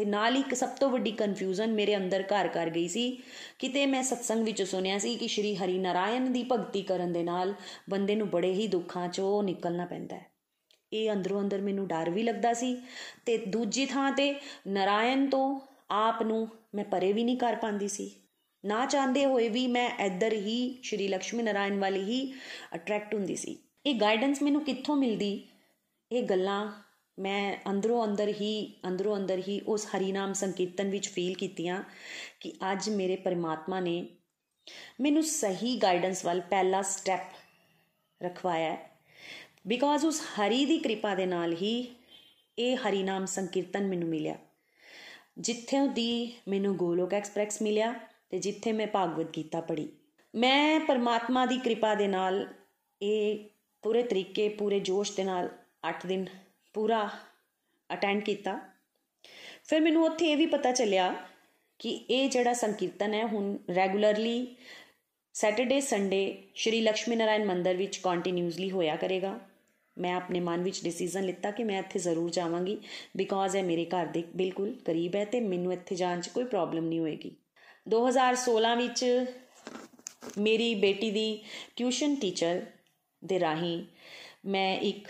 [0.00, 3.18] ਤੇ ਨਾਲ ਹੀ ਇੱਕ ਸਭ ਤੋਂ ਵੱਡੀ ਕਨਫਿਊਜ਼ਨ ਮੇਰੇ ਅੰਦਰ ਘਰ ਕਰ ਗਈ ਸੀ।
[3.58, 7.54] ਕਿਤੇ ਮੈਂ ਸਤਸੰਗ ਵਿੱਚ ਸੁਣਿਆ ਸੀ ਕਿ ਸ਼੍ਰੀ ਹਰੀ ਨਾਰਾਇਣ ਦੀ ਭਗਤੀ ਕਰਨ ਦੇ ਨਾਲ
[7.90, 10.26] ਬੰਦੇ ਨੂੰ ਬੜੇ ਹੀ ਦੁੱਖਾਂ 'ਚੋਂ ਨਿਕਲਣਾ ਪੈਂਦਾ ਹੈ।
[10.92, 12.76] ਇਹ ਅੰਦਰੋਂ ਅੰਦਰ ਮੈਨੂੰ ਡਰ ਵੀ ਲੱਗਦਾ ਸੀ
[13.26, 14.34] ਤੇ ਦੂਜੀ ਥਾਂ ਤੇ
[14.66, 18.10] ਨਾਰਾਇਣ ਤੋਂ ਆਪ ਨੂੰ ਮੈਂ ਪਰੇ ਵੀ ਨਹੀਂ ਕਰ ਪਾਉਂਦੀ ਸੀ।
[18.64, 22.32] ਨਾ ਚਾਹੁੰਦੇ ਹੋਏ ਵੀ ਮੈਂ ਇੱਧਰ ਹੀ ਸ਼੍ਰੀ ਲక్ష్ਮੀ ਨਾਰਾਇਣ ਵਾਲੀ ਹੀ
[22.74, 25.48] ਅਟਰੈਕਟ ਹੁੰਦੀ ਸੀ। ਇਹ ਗਾਈਡੈਂਸ ਮੈਨੂੰ ਕਿੱਥੋਂ ਮਿਲਦੀ?
[26.12, 26.72] ਇਹ ਗੱਲਾਂ
[27.20, 31.84] ਮੈਂ ਅੰਦਰੋਂ ਅੰਦਰ ਹੀ, ਅੰਦਰੋਂ ਅੰਦਰ ਹੀ ਉਸ ਹਰੀ ਨਾਮ ਸੰਕੀਰਤਨ ਵਿੱਚ ਫੀਲ ਕੀਤੀਆਂ
[32.40, 34.08] ਕਿ ਅੱਜ ਮੇਰੇ ਪਰਮਾਤਮਾ ਨੇ
[35.00, 37.20] ਮੈਨੂੰ ਸਹੀ ਗਾਈਡੈਂਸ ਵੱਲ ਪਹਿਲਾ ਸਟੈਪ
[38.22, 38.78] ਰਖਵਾਇਆ
[39.66, 41.96] ਬਿਕੋਜ਼ ਉਸ ਹਰੀ ਦੀ ਕਿਰਪਾ ਦੇ ਨਾਲ ਹੀ
[42.58, 44.36] ਇਹ ਹਰੀ ਨਾਮ ਸੰਕੀਰਤਨ ਮੈਨੂੰ ਮਿਲਿਆ।
[45.38, 47.94] ਜਿੱਥੇ ਦੀ ਮੈਨੂੰ ਗੋਲੋਕ ਐਕਸਪ੍ਰੈਸ ਮਿਲਿਆ
[48.30, 49.88] ਤੇ ਜਿੱਥੇ ਮੈਂ ਭਾਗਵਤ ਗੀਤਾ ਪੜ੍ਹੀ।
[50.34, 52.54] ਮੈਂ ਪਰਮਾਤਮਾ ਦੀ ਕਿਰਪਾ ਦੇ ਨਾਲ
[53.02, 53.44] ਇਹ
[53.82, 55.48] ਪੂਰੇ ਤਰੀਕੇ, ਪੂਰੇ ਜੋਸ਼ ਦੇ ਨਾਲ
[55.90, 56.26] 8 ਦਿਨ
[56.74, 57.08] ਪੂਰਾ
[57.90, 58.58] ਅਟੈਂਡ ਕੀਤਾ।
[59.64, 61.14] ਫਿਰ ਮੈਨੂੰ ਉੱਥੇ ਇਹ ਵੀ ਪਤਾ ਚੱਲਿਆ
[61.78, 64.56] ਕਿ ਇਹ ਜਿਹੜਾ ਸੰਕੀਰਤਨ ਹੈ, ਹੁਣ regularly
[65.34, 69.38] Saturday Sunday Shri Lakshmi Narayan Mandir ਵਿੱਚ ਕੰਟੀਨਿਊਸਲੀ ਹੋਇਆ ਕਰੇਗਾ।
[69.96, 72.78] ਮੈਂ ਆਪਣੇ ਮਨ ਵਿੱਚ ਡਿਸੀਜਨ ਲਿੱਤਾ ਕਿ ਮੈਂ ਇੱਥੇ ਜ਼ਰੂਰ ਜਾਵਾਂਗੀ
[73.16, 76.84] ਬਿਕੋਜ਼ ਇਹ ਮੇਰੇ ਘਰ ਦੇ ਬਿਲਕੁਲ ਕਰੀਬ ਹੈ ਤੇ ਮੈਨੂੰ ਇੱਥੇ ਜਾਣ 'ਚ ਕੋਈ ਪ੍ਰੋਬਲਮ
[76.84, 77.32] ਨਹੀਂ ਹੋਏਗੀ।
[77.88, 79.04] 2016 ਵਿੱਚ
[80.38, 81.42] ਮੇਰੀ ਬੇਟੀ ਦੀ
[81.76, 82.62] ਟਿਊਸ਼ਨ ਟੀਚਰ
[83.24, 83.84] ਦੇ ਰਾਹੀਂ
[84.44, 85.08] ਮੈਂ ਇੱਕ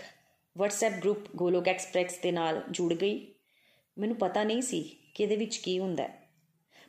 [0.61, 3.33] WhatsApp ਗਰੁੱਪ ਗੋਲੋਕ ਐਕਸਪ੍ਰੈਸ ਦੇ ਨਾਲ ਜੁੜ ਗਈ।
[3.97, 4.81] ਮੈਨੂੰ ਪਤਾ ਨਹੀਂ ਸੀ
[5.13, 6.07] ਕਿ ਇਹਦੇ ਵਿੱਚ ਕੀ ਹੁੰਦਾ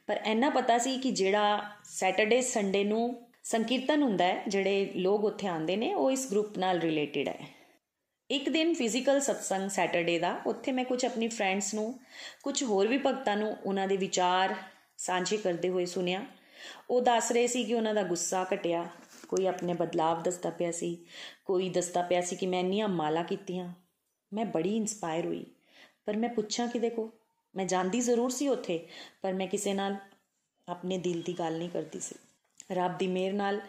[0.07, 5.47] ਪਰ ਇੰਨਾ ਪਤਾ ਸੀ ਕਿ ਜਿਹੜਾ ਸੈਟਰਡੇ ਸੰਡੇ ਨੂੰ ਸੰਕੀਰਤਨ ਹੁੰਦਾ ਹੈ, ਜਿਹੜੇ ਲੋਕ ਉੱਥੇ
[5.47, 7.38] ਆਉਂਦੇ ਨੇ, ਉਹ ਇਸ ਗਰੁੱਪ ਨਾਲ ਰਿਲੇਟਡ ਹੈ।
[8.31, 12.00] ਇੱਕ ਦਿਨ ਫਿਜ਼ੀਕਲ ਸਤਸੰਗ ਸੈਟਰਡੇ ਦਾ, ਉੱਥੇ ਮੈਂ ਕੁਝ ਆਪਣੀ ਫਰੈਂਡਸ ਨੂੰ,
[12.43, 14.55] ਕੁਝ ਹੋਰ ਵੀ ਭਗਤਾਂ ਨੂੰ ਉਹਨਾਂ ਦੇ ਵਿਚਾਰ
[14.97, 16.26] ਸਾਂਝੇ ਕਰਦੇ ਹੋਏ ਸੁਨਿਆ
[16.91, 18.88] ਉਹ ਦੱਸ ਰਹੇ ਸੀ ਕਿ ਉਹਨਾਂ ਦਾ ਗੁੱਸਾ ਘਟਿਆ।
[19.37, 20.99] ਕੋਈ ਆਪਣੇ ਬਦਲਾਵ ਦੱਸਦਾ ਪਿਆ ਸੀ,
[21.45, 23.73] ਕੋਈ ਦੱਸਦਾ ਪਿਆ ਸੀ ਕਿ ਮੈਂ ਇੰਨੀਆਂ ਮਾਲਾ ਕੀਤੀਆਂ।
[24.33, 25.47] ਮੈਂ ਬੜੀ ਇਨਸਪਾਇਰ ਹੋਈ।
[26.07, 27.11] ਪਰ ਮੈਂ ਪੁੱਛਾਂ ਕਿਦੇ ਕੋ
[27.57, 28.87] ਮੈਂ ਜਾਂਦੀ ਜ਼ਰੂਰ ਸੀ ਉੱਥੇ,
[29.23, 29.97] ਪਰ ਮੈਂ ਕਿਸੇ ਨਾਲ
[30.69, 32.15] ਆਪਣੇ ਦਿਲ ਦੀ ਗੱਲ ਨਹੀਂ ਕਰਦੀ ਸੀ।
[32.73, 33.61] ਰੱਬ ਦੀ ਮਿਹਰ ਨਾਲ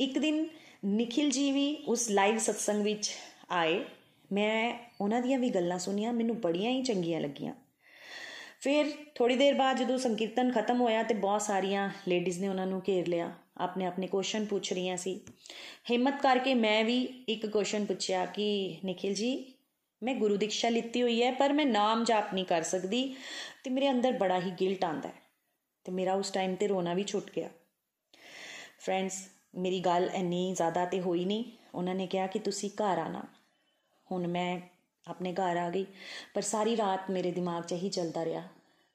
[0.00, 0.48] ਇੱਕ ਦਿਨ
[0.84, 3.10] ਨikhil ji ਵੀ ਉਸ ਲਾਈਵ ਸਤਸੰਗ ਵਿੱਚ
[3.50, 3.84] ਆਏ।
[4.32, 7.54] ਮੈਂ ਉਹਨਾਂ ਦੀਆਂ ਵੀ ਗੱਲਾਂ ਸੁਣੀਆਂ, ਮੈਨੂੰ ਬੜੀਆਂ ਹੀ ਚੰਗੀਆਂ ਲੱਗੀਆਂ।
[8.60, 12.82] ਫਿਰ ਥੋੜੀ ਦੇਰ ਬਾਅਦ ਜਦੋਂ ਸੰਕੀਰਤਨ ਖਤਮ ਹੋਇਆ ਤੇ ਬਹੁਤ ਸਾਰੀਆਂ ਲੇਡੀਜ਼ ਨੇ ਉਹਨਾਂ ਨੂੰ
[12.88, 15.20] ਘੇਰ ਲਿਆ। ਆਪਣੇ ਆਪਣੇ ਕੁਐਸਚਨ ਪੁੱਛ ਰਹੀਆਂ ਸੀ।
[15.90, 19.32] ਹਿੰਮਤ ਕਰਕੇ ਮੈਂ ਵੀ ਇੱਕ ਕੁਐਸਚਨ ਪੁੱਛਿਆ ਕਿ, ਨikhil ji
[20.02, 23.14] ਮੈਂ ਗੁਰੂ ਦੀਕਸ਼ਾ ਲਿੱਤੀ ਹੋਈ ਹੈ, ਪਰ ਮੈਂ ਨਾਮ ਜਾਪ ਨਹੀਂ ਕਰ ਸਕਦੀ
[23.64, 25.20] ਤੇ ਮੇਰੇ ਅੰਦਰ ਬੜਾ ਹੀ ਗਿਲਟ ਆਂਦਾ ਹੈ
[25.84, 27.48] ਤੇ ਮੇਰਾ ਉਸ ਟਾਈਮ ਤੇ ਰੋਣਾ ਵੀ ਛੁੱਟ ਗਿਆ।
[28.80, 31.44] ਫਰੈਂਡਸ ਮੇਰੀ ਗੱਲ ਇੰਨੀ ਜ਼ਿਆਦਾ ਤੇ ਹੋਈ ਨਹੀਂ।
[31.74, 33.22] ਉਹਨਾਂ ਨੇ ਕਿਹਾ ਕਿ ਤੁਸੀਂ ਘਰ ਆਣਾ
[34.10, 34.60] ਹੁਣ ਮੈਂ
[35.06, 35.86] ਆਪਣੇ ਘਰ ਆ ਗਈ,
[36.34, 38.42] ਪਰ ਸਾਰੀ ਰਾਤ ਮੇਰੇ ਦਿਮਾਗ 'ਚ ਇਹੀ ਚੱਲਦਾ ਰਿਹਾ।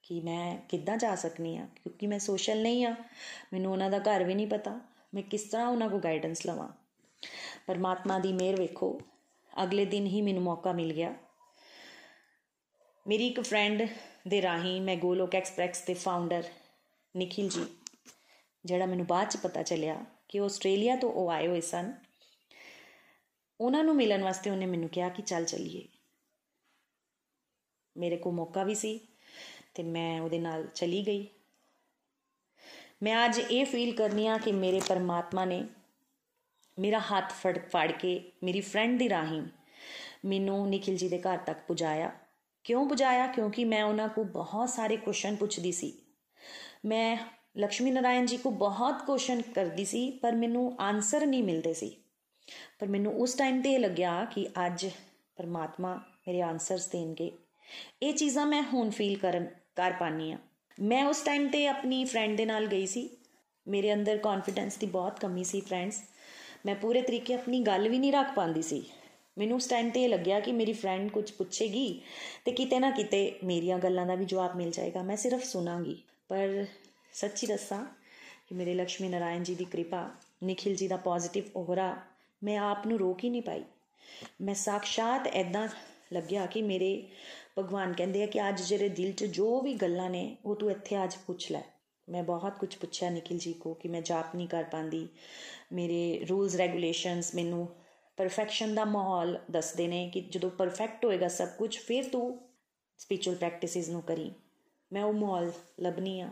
[0.08, 2.96] ਕਿ ਮੈਂ ਕਿੱਦਾਂ ਜਾ ਸਕਨੀ ਆ ਕਿਉਂਕਿ ਮੈਂ ਸੋਸ਼ਲ ਨਹੀਂ ਆ
[3.54, 4.82] ਮੈਨੂੰ ਉਹਨਾਂ ਦਾ ਘਰ ਵੀ ਨਹੀਂ ਪਤਾ।
[5.14, 6.70] ਮੈਂ ਕਿਸ ਤਰ੍ਹਾਂ ਉਹਨਾਂ ਕੋ ਗਾਈਡੈਂਸ ਲਵਾਂ?
[7.68, 9.02] ਪਰਮਾਤਮਾ ਦੀ ਮਿਹਰ ਵੇਖੋ।
[9.64, 11.14] ਅਗਲੇ ਦਿਨ ਹੀ ਮੈਨੂੰ ਮੌਕਾ ਮਿਲ ਗਿਆ।
[13.08, 13.88] ਮੇਰੀ ਇੱਕ ਫਰੈਂਡ
[14.28, 16.44] ਦੇ ਰਾਹੀਂ ਮੈਂ ਗੋਲੋਕ ਐਕਸਪ੍ਰੈਸ ਦੇ ਫਾਊਂਡਰ
[17.18, 17.68] ਨikhil ji
[18.66, 21.94] ਜਿਹੜਾ ਮੈਨੂੰ ਬਾਅਦ ਚ ਪਤਾ ਚੱਲਿਆ ਕਿ ਆਸਟ੍ਰੇਲੀਆ ਤੋਂ ਉਹ ਆਏ ਹੋਏ ਸਨ।
[23.62, 25.88] ਉਹਨਾਂ ਨੂੰ ਮਿਲਣ ਵਾਸਤੇ ਉਹਨੇ ਮੈਨੂੰ ਕਿਹਾ ਕਿ ਚੱਲ ਚੱਲੀਏ।
[27.98, 29.00] ਮੇਰੇ ਕੋ ਮੌਕਾ ਵੀ ਸੀ।
[29.78, 31.28] ਤੇ ਮੈਂ ਉਹਦੇ ਨਾਲ ਚਲੀ ਗਈ।
[33.04, 35.68] ਮੈਂ ਅੱਜ ਇਹ ਫੀਲ ਕਰਨੀ ਆ ਕਿ ਮੇਰੇ ਪਰਮਾਤਮਾ ਨੇ
[36.80, 39.42] ਮੇਰਾ ਹੱਥ ਫੜ ਫੜ ਕੇ ਮੇਰੀ ਫਰੈਂਡ ਦੀ ਰਾਹੀਂ
[40.26, 42.12] ਮੈਨੂੰ ਨikhil ji ਦੇ ਘਰ ਤੱਕ ਪੁਜਾਇਆ।
[42.64, 43.28] ਕਿਉਂ ਪੁਜਾਇਆ?
[43.28, 45.94] ਕਿਉਂਕਿ ਮੈਂ ਉਹਨਾਂ ਕੋ ਬਹੁਤ ਸਾਰੇ ਕੁਐਸਚਨ ਪੁੱਛਦੀ ਸੀ।
[46.86, 47.18] ਮੈਂ
[47.58, 51.98] ਲక్ష్ਮੀ ਨਾਰਾਇਣ ਜੀ ਕੋ ਬਹੁਤ ਕੁਐਸਚਨ ਕਰਦੀ ਸੀ, ਪਰ ਮੈਨੂੰ ਆਨਸਰ ਨਹੀਂ ਮਿਲਦੇ ਸੀ।
[52.80, 54.90] ਪਰ ਮੈਨੂੰ ਉਸ ਟਾਈਮ ਤੇ ਇਹ ਲੱਗਿਆ ਕਿ ਅੱਜ
[55.36, 57.32] ਪਰਮਾਤਮਾ ਮੇਰੇ ਆਨਸਰਸ ਦੇਣਗੇ।
[58.04, 60.38] ਇਹ ਚੀਜ਼ਾਂ ਮੈਂ ਹੁਣ ਫੀਲ ਕਰਨ ਕਰ ਪਾਨੀ ਆ।
[60.80, 63.10] ਮੈਂ ਉਸ ਟਾਈਮ ਤੇ ਆਪਣੀ ਫਰੈਂਡ ਦੇ ਨਾਲ ਗਈ ਸੀ।
[63.68, 66.04] ਮੇਰੇ ਅੰਦਰ ਕੌਨਫੀਡੈਂਸ ਦੀ ਬਹੁਤ ਕਮੀ ਸੀ ਫਰੈਂਡਸ
[66.66, 68.86] ਮੈਂ ਪੂਰੇ ਤਰੀਕੇ ਆਪਣੀ ਗੱਲ ਵੀ ਨਹੀਂ ਰੱਖ ਪਾਉਂਦੀ ਸੀ।
[69.38, 72.02] ਮੈਨੂੰ ਉਸ ਟਾਈਮ ਤੇ ਇਹ ਲੱਗਿਆ ਕਿ ਮੇਰੀ ਫਰੈਂਡ ਕੁਝ ਪੁੱਛੇਗੀ
[72.46, 76.66] ਤੇ ਕਿਤੇ ਨਾ ਕਿਤੇ ਮੇਰੀਆਂ ਗੱਲਾਂ ਦਾ ਵੀ ਜਵਾਬ ਮਿਲ ਜਾਏਗਾ। ਮੈਂ ਸਿਰਫ ਸੁਣਾਂਗੀ। ਪਰ
[77.14, 77.86] ਸੱਚੀ ਦੱਸਾਂ
[78.50, 80.10] ਕਿ ਮੇਰੇ ਲక్ష్ਮੀ ਨਾਰਾਇਣ ਜੀ ਦੀ ਕਿਰਪਾ,
[80.44, 81.98] ਨikhil ਜੀ ਦਾ ਪੋਜ਼ਿਟਿਵ ਔਰਾ
[82.44, 83.64] ਮੈਂ ਆਪ ਨੂੰ ਰੋਕ ਹੀ ਨਹੀਂ ਪਾਈ।
[84.42, 85.68] ਮੈਂ ਸਾਖਸ਼ਾਤ ਐਦਾਂ
[86.14, 87.08] ਲੱਗਿਆ ਕਿ ਮੇਰੇ
[87.58, 91.04] ਭਗਵਾਨ ਕਹਿੰਦੇ ਆ ਕਿ ਅੱਜ ਜਿਹੜੇ ਦਿਲ 'ਚ ਜੋ ਵੀ ਗੱਲਾਂ ਨੇ, ਉਹ ਤੂੰ ਇੱਥੇ
[91.04, 91.62] ਅੱਜ ਪੁੱਛ ਲੈ।
[92.10, 95.08] ਮੈਂ ਬਹੁਤ ਕੁਝ ਪੁੱਛਿਆ ਨikhil ਜੀ ਕੋ ਕਿ ਮੈਂ ਜਾਪ ਨਹੀਂ ਕਰ ਪਾਂਦੀ।
[95.74, 97.68] ਮੇਰੇ ਰੂਲਸ ਰੈਗੂਲੇਸ਼ਨਸ ਮੈਨੂੰ
[98.18, 102.40] ਪਰਫੈਕਸ਼ਨ ਦਾ ਮਾਹੌਲ ਦੱਸਦੇ ਨੇ ਕਿ ਜਦੋਂ ਪਰਫੈਕਟ ਹੋਏਗਾ ਸਭ ਕੁਝ ਫਿਰ ਤੂੰ
[102.98, 104.32] ਸਪਿਰਚੁਅਲ ਪ੍ਰੈਕਟਿਸਿਸ ਨੂੰ ਕਰੀ।
[104.94, 106.30] ਮੈਂ ਉਹ ਮਾਹੌਲ ਲੱਭਨੀ ਆ।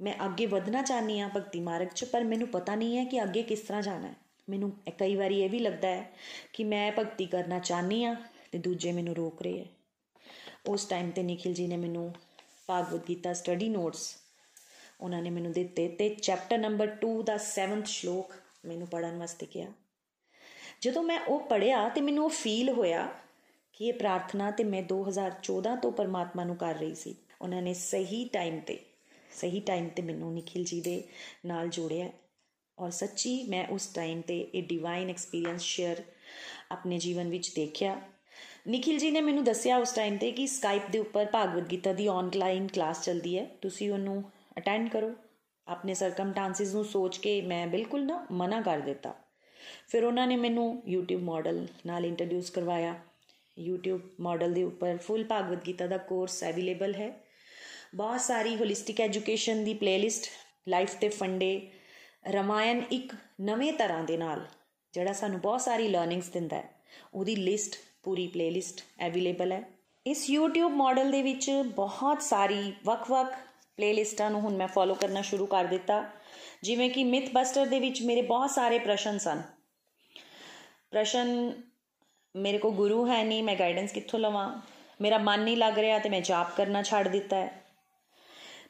[0.00, 3.42] ਮੈਂ ਅੱਗੇ ਵਧਣਾ ਚਾਹਨੀ ਆ ਭਗਤੀ ਮਾਰਗ 'ਚ, ਪਰ ਮੈਨੂੰ ਪਤਾ ਨਹੀਂ ਹੈ ਕਿ ਅੱਗੇ
[3.42, 4.14] ਕਿਸ ਤਰ੍ਹਾਂ ਜਾਣਾ ਹੈ।
[4.48, 6.10] ਮੈਨੂੰ ਕਈ ਵਾਰੀ ਇਹ ਵੀ ਲੱਗਦਾ ਹੈ
[6.52, 8.16] ਕਿ ਮੈਂ ਭਗਤੀ ਕਰਨਾ ਚਾਹਨੀ ਆ
[8.52, 9.75] ਤੇ ਦੂਜੇ ਮੈਨੂੰ ਰੋਕ ਰਹੇ ਹੈ।
[10.68, 12.14] ਉਸ ਟਾਈਮ ਤੇ ਨikhil ji ਨੇ ਮੈਨੂੰ
[12.66, 14.16] ਭਾਗਵਤ ਗੀਤਾ ਸਟੱਡੀ ਨੋਟਸ
[15.00, 19.72] ਉਹਨਾਂ ਨੇ ਮੈਨੂੰ ਦਿੱਤੇ ਤੇ ਚੈਪਟਰ ਨੰਬਰ 2 ਦਾ 7th ਸ਼ਲੋਕ ਮੈਨੂੰ ਪੜਨ ਵਾਸਤੇ ਕਿਹਾ।
[20.80, 23.08] ਜਦੋਂ ਮੈਂ ਉਹ ਪੜਿਆ ਤੇ ਮੈਨੂੰ ਉਹ ਫੀਲ ਹੋਇਆ
[23.72, 28.24] ਕਿ ਇਹ ਪ੍ਰਾਰਥਨਾ ਤੇ ਮੈਂ 2014 ਤੋਂ ਪਰਮਾਤਮਾ ਨੂੰ ਕਰ ਰਹੀ ਸੀ। ਉਹਨਾਂ ਨੇ ਸਹੀ
[28.24, 28.78] ਟਾਈਮ ਤੇ,
[29.30, 31.02] ਸਹੀ ਟਾਈਮ ਤੇ ਮੈਨੂੰ ਨikhil ji ਦੇ
[31.46, 32.10] ਨਾਲ ਜੋੜਿਆ
[32.78, 36.02] ਔਰ ਸੱਚੀ ਮੈਂ ਉਸ ਟਾਈਮ ਤੇ ਇਹ ਡਿਵਾਈਨ ਐਕਸਪੀਰੀਅੰਸ ਸ਼ੇਅਰ
[36.70, 38.00] ਆਪਣੇ ਜੀਵਨ ਵਿੱਚ ਦੇਖਿਆ।
[38.70, 42.06] ਨikhil ji ਨੇ ਮੈਨੂੰ ਦੱਸਿਆ ਉਸ ਟਾਈਮ ਤੇ ਕਿ ਸਕਾਈਪ ਦੇ ਉੱਪਰ ਭਾਗਵਤ ਗੀਤਾ ਦੀ
[42.06, 44.24] ਆਨਲਾਈਨ ਕਲਾਸ ਚੱਲਦੀ ਹੈ। ਤੁਸੀਂ ਉਹਨੂੰ
[44.58, 45.14] ਅਟੈਂਡ ਕਰੋ।
[45.66, 49.14] ਆਪਣੇ ਸਰਕਮਟੈਂਸਸ ਨੂੰ ਸੋਚ ਕੇ ਮੈਂ ਬਿਲਕੁਲ ਨਾ ਮਨਾ ਕਰ ਦਿੱਤਾ।
[49.88, 52.94] ਫਿਰ ਉਹਨਾਂ ਨੇ ਮੈਨੂੰ YouTube ਮਾਡਲ ਨਾਲ ਇੰਟਰੋਡਿਊਸ ਕਰਵਾਇਆ।
[53.70, 57.20] YouTube ਮਾਡਲ ਦੇ ਉੱਪਰ ਫੁੱਲ ਭਾਗਵਤ ਗੀਤਾ ਦਾ ਕੋਰਸ ਅਵੇਲੇਬਲ ਹੈ।
[57.94, 60.24] ਬਹੁਤ ਸਾਰੀ ਹੋਲਿਸਟਿਕ ਐਜੂਕੇਸ਼ਨ ਦੀ ਪਲੇਲਿਸਟ
[60.68, 61.70] ਲਾਈਫ ਤੇ ਫੰਡੇ
[62.30, 64.40] ਰਮਾਇਣ ਇੱਕ ਨਵੇਂ ਤਰ੍ਹਾਂ ਦੇ ਨਾਲ,
[64.92, 66.70] ਜਿਹੜਾ ਸਾਨੂੰ ਬਹੁਤ ਸਾਰੀ ਲਰਨਿੰਗਸ ਦਿੰਦਾ ਹੈ।
[67.14, 69.62] ਉਹਦੀ ਲਿਸਟ ਪੂਰੀ ਪਲੇਲਿਸਟ ਅਵੇਲੇਬਲ ਹੈ।
[70.06, 73.36] ਇਸ YouTube ਮਾਡਲ ਦੇ ਵਿੱਚ ਬਹੁਤ ਸਾਰੀ ਵੱਖ-ਵੱਖ
[73.76, 76.04] ਪਲੇਲਿਸਟਾਂ ਨੂੰ ਹੁਣ ਮੈਂ ਫੋਲੋ ਕਰਨਾ ਸ਼ੁਰੂ ਕਰ ਦਿੱਤਾ।
[76.62, 79.42] ਜਿਵੇਂ ਕਿ ਮਿਥ ਬਸਟਰ ਦੇ ਵਿੱਚ ਮੇਰੇ ਬਹੁਤ ਸਾਰੇ ਪ੍ਰਸ਼ਨ ਸਨ।
[80.90, 81.52] ਪ੍ਰਸ਼ਨ,
[82.36, 84.60] ਮੇਰੇ ਕੋ ਗੁਰੂ ਹੈ ਨਹੀਂ, ਮੈਂ ਗਾਈਡੈਂਸ ਕਿੱਥੋਂ ਲਵਾਂ?
[85.00, 87.64] ਮੇਰਾ ਮਨ ਨਹੀਂ ਲੱਗ ਰਿਹਾ ਤੇ ਮੈਂ ਜਾਪ ਕਰਨਾ ਛੱਡ ਦਿੱਤਾ ਹੈ।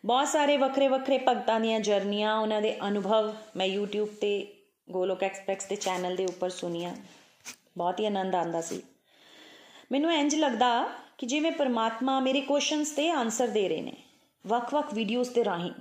[0.04, 4.56] ਬਹੁਤ ਸਾਰੇ ਵੱਖਰੇ ਵੱਖਰੇ ਭਗਤਾਂ ਦੀਆਂ ਜਰਨੀਆਂ, ਉਹਨਾਂ ਦੇ ਅਨੁਭਵ ਮੈਂ YouTube ਤੇ
[4.90, 6.94] ਗੋਲੋਕ ਐਕਸਪ੍ਰੈਸ ਦੇ ਚੈਨਲ ਦੇ ਉੱਪਰ ਸੁਨੀਆਂ
[7.76, 8.82] ਬਹੁਤ ਹੀ ਆਨੰਦ ਆਂਦਾ ਸੀ।
[9.92, 13.92] ਮੈਨੂੰ ਇੰਜ ਲੱਗਦਾ ਕਿ ਜਿਵੇਂ ਪਰਮਾਤਮਾ ਮੇਰੇ ਕੁਐਸਚਨਸ ਤੇ ਆਨਸਰ ਦੇ ਰਹੇ ਨੇ,
[14.46, 15.72] ਵੱਖ-ਵੱਖ ਵੀਡੀਓਜ਼ ਦੇ ਰਾਹੀਂ।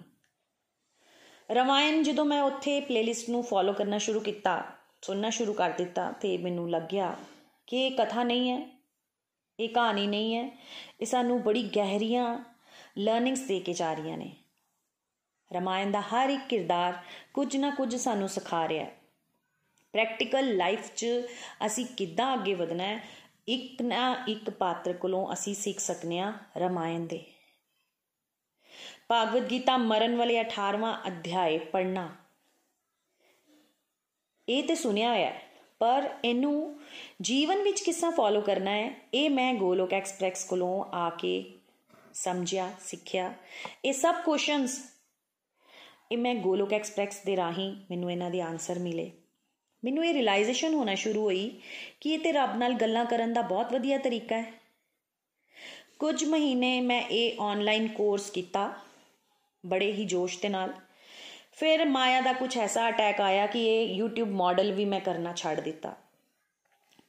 [1.51, 4.63] ਰਮਾਇਣ ਜਦੋਂ ਮੈਂ ਉੱਥੇ ਪਲੇਲਿਸਟ ਨੂੰ ਫੋਲੋ ਕਰਨਾ ਸ਼ੁਰੂ ਕੀਤਾ,
[5.01, 7.15] ਸੁਣਨਾ ਸ਼ੁਰੂ ਕਰ ਦਿੱਤਾ ਤੇ ਮੈਨੂੰ ਲੱਗਿਆ
[7.67, 8.69] ਕਿ ਇਹ ਕਥਾ ਨਹੀਂ ਹੈ,
[9.59, 10.49] ਇਹ ਕਹਾਣੀ ਨਹੀਂ ਹੈ,
[11.01, 12.39] ਇਹ ਸਾਨੂੰ ਬੜੀ ਗਹਿਰੀਆਂ
[12.97, 14.31] ਲਰਨਿੰਗਸ ਦੇ ਕੇ ਜਾ ਰਹੀਆਂ ਨੇ।
[15.53, 16.93] ਰਮਾਇਣ ਦਾ ਹਰ ਇੱਕ ਕਿਰਦਾਰ
[17.33, 18.97] ਕੁਝ ਨਾ ਕੁਝ ਸਾਨੂੰ ਸਿਖਾ ਰਿਹਾ ਹੈ।
[19.93, 21.05] ਪ੍ਰੈਕਟੀਕਲ ਲਾਈਫ 'ਚ
[21.65, 27.05] ਅਸੀਂ ਕਿੱਦਾਂ ਅੱਗੇ ਵਧਣਾ ਹੈ ਇੱਕ ਨਾ ਇੱਕ ਪਾਤਰ ਕੋਲੋਂ ਅਸੀਂ ਸਿੱਖ ਸਕਨੇ ਆ ਰਮਾਇਣ
[27.05, 27.23] ਦੇ।
[29.07, 32.09] ਭਾਗਵਤ ਗੀਤਾ ਮਰਨ ਵਾਲੇ 18ਵਾਂ ਅਧਿਆਇ ਪੜਨਾ
[34.49, 35.33] ਇਹ ਤੇ ਸੁਣਿਆ ਹੋਇਆ
[35.79, 36.79] ਪਰ ਇਹਨੂੰ
[37.21, 41.53] ਜੀਵਨ ਵਿੱਚ ਕਿੱਸਾ ਫੋਲੋ ਕਰਨਾ ਹੈ, ਇਹ ਮੈਂ ਗੋਲੋਕ ਐਕਸਪ੍ਰੈਸ ਕੋਲੋਂ ਆ ਕੇ
[42.13, 43.33] ਸਮਝਿਆ, ਸਿੱਖਿਆ।
[43.85, 44.79] ਇਹ ਸਭ ਕੁਐਸਚਨਸ
[46.11, 49.11] ਇਹ ਮੈਂ ਗੋਲੋਕ ਐਕਸਪ੍ਰੈਸ ਦੇ ਰਾਹੀਂ ਮੈਨੂੰ ਇਹਨਾਂ ਦੇ ਆਨਸਰ ਮਿਲੇ।
[49.85, 51.61] ਮੈਨੂੰ ਇਹ ਰਿਅਲਾਈਜੇਸ਼ਨ ਹੋਣਾ ਸ਼ੁਰੂ ਹੋਈ
[52.01, 54.53] ਕਿ ਇਹ ਤੇ ਰੱਬ ਨਾਲ ਗੱਲਾਂ ਕਰਨ ਦਾ ਬਹੁਤ ਵਧੀਆ ਤਰੀਕਾ ਹੈ।
[55.99, 58.73] ਕੁਝ ਮਹੀਨੇ ਮੈਂ ਇਹ ਆਨਲਾਈਨ ਕੋਰਸ ਕੀਤਾ,
[59.65, 60.73] ਬੜੇ ਹੀ ਜੋਸ਼ ਦੇ ਨਾਲ।
[61.53, 65.59] ਫਿਰ ਮਾਇਆ ਦਾ ਕੁਝ ਐਸਾ ਅਟੈਕ ਆਇਆ ਕਿ ਇਹ YouTube ਮਾਡਲ ਵੀ ਮੈਂ ਕਰਨਾ ਛੱਡ
[65.59, 65.95] ਦਿੱਤਾ।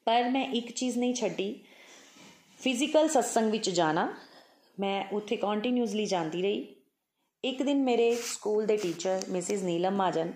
[0.04, 1.60] ਪਰ ਮੈਂ ਇੱਕ ਚੀਜ਼ ਨਹੀਂ ਛੱਡੀ
[2.60, 4.16] ਫਿਜ਼ੀਕਲ ਸਤਸੰਗ ਵਿੱਚ ਜਾਣਾ।
[4.80, 6.76] ਮੈਂ ਉੱਥੇ ਕੰਟੀਨਿਊਸਲੀ ਜਾਂਦੀ ਰਹੀ।
[7.44, 10.32] ਇੱਕ ਦਿਨ ਮੇਰੇ ਸਕੂਲ ਦੇ ਟੀਚਰ ਮਿਸਿਸ ਨੀਲਮ ਮਾਜਨ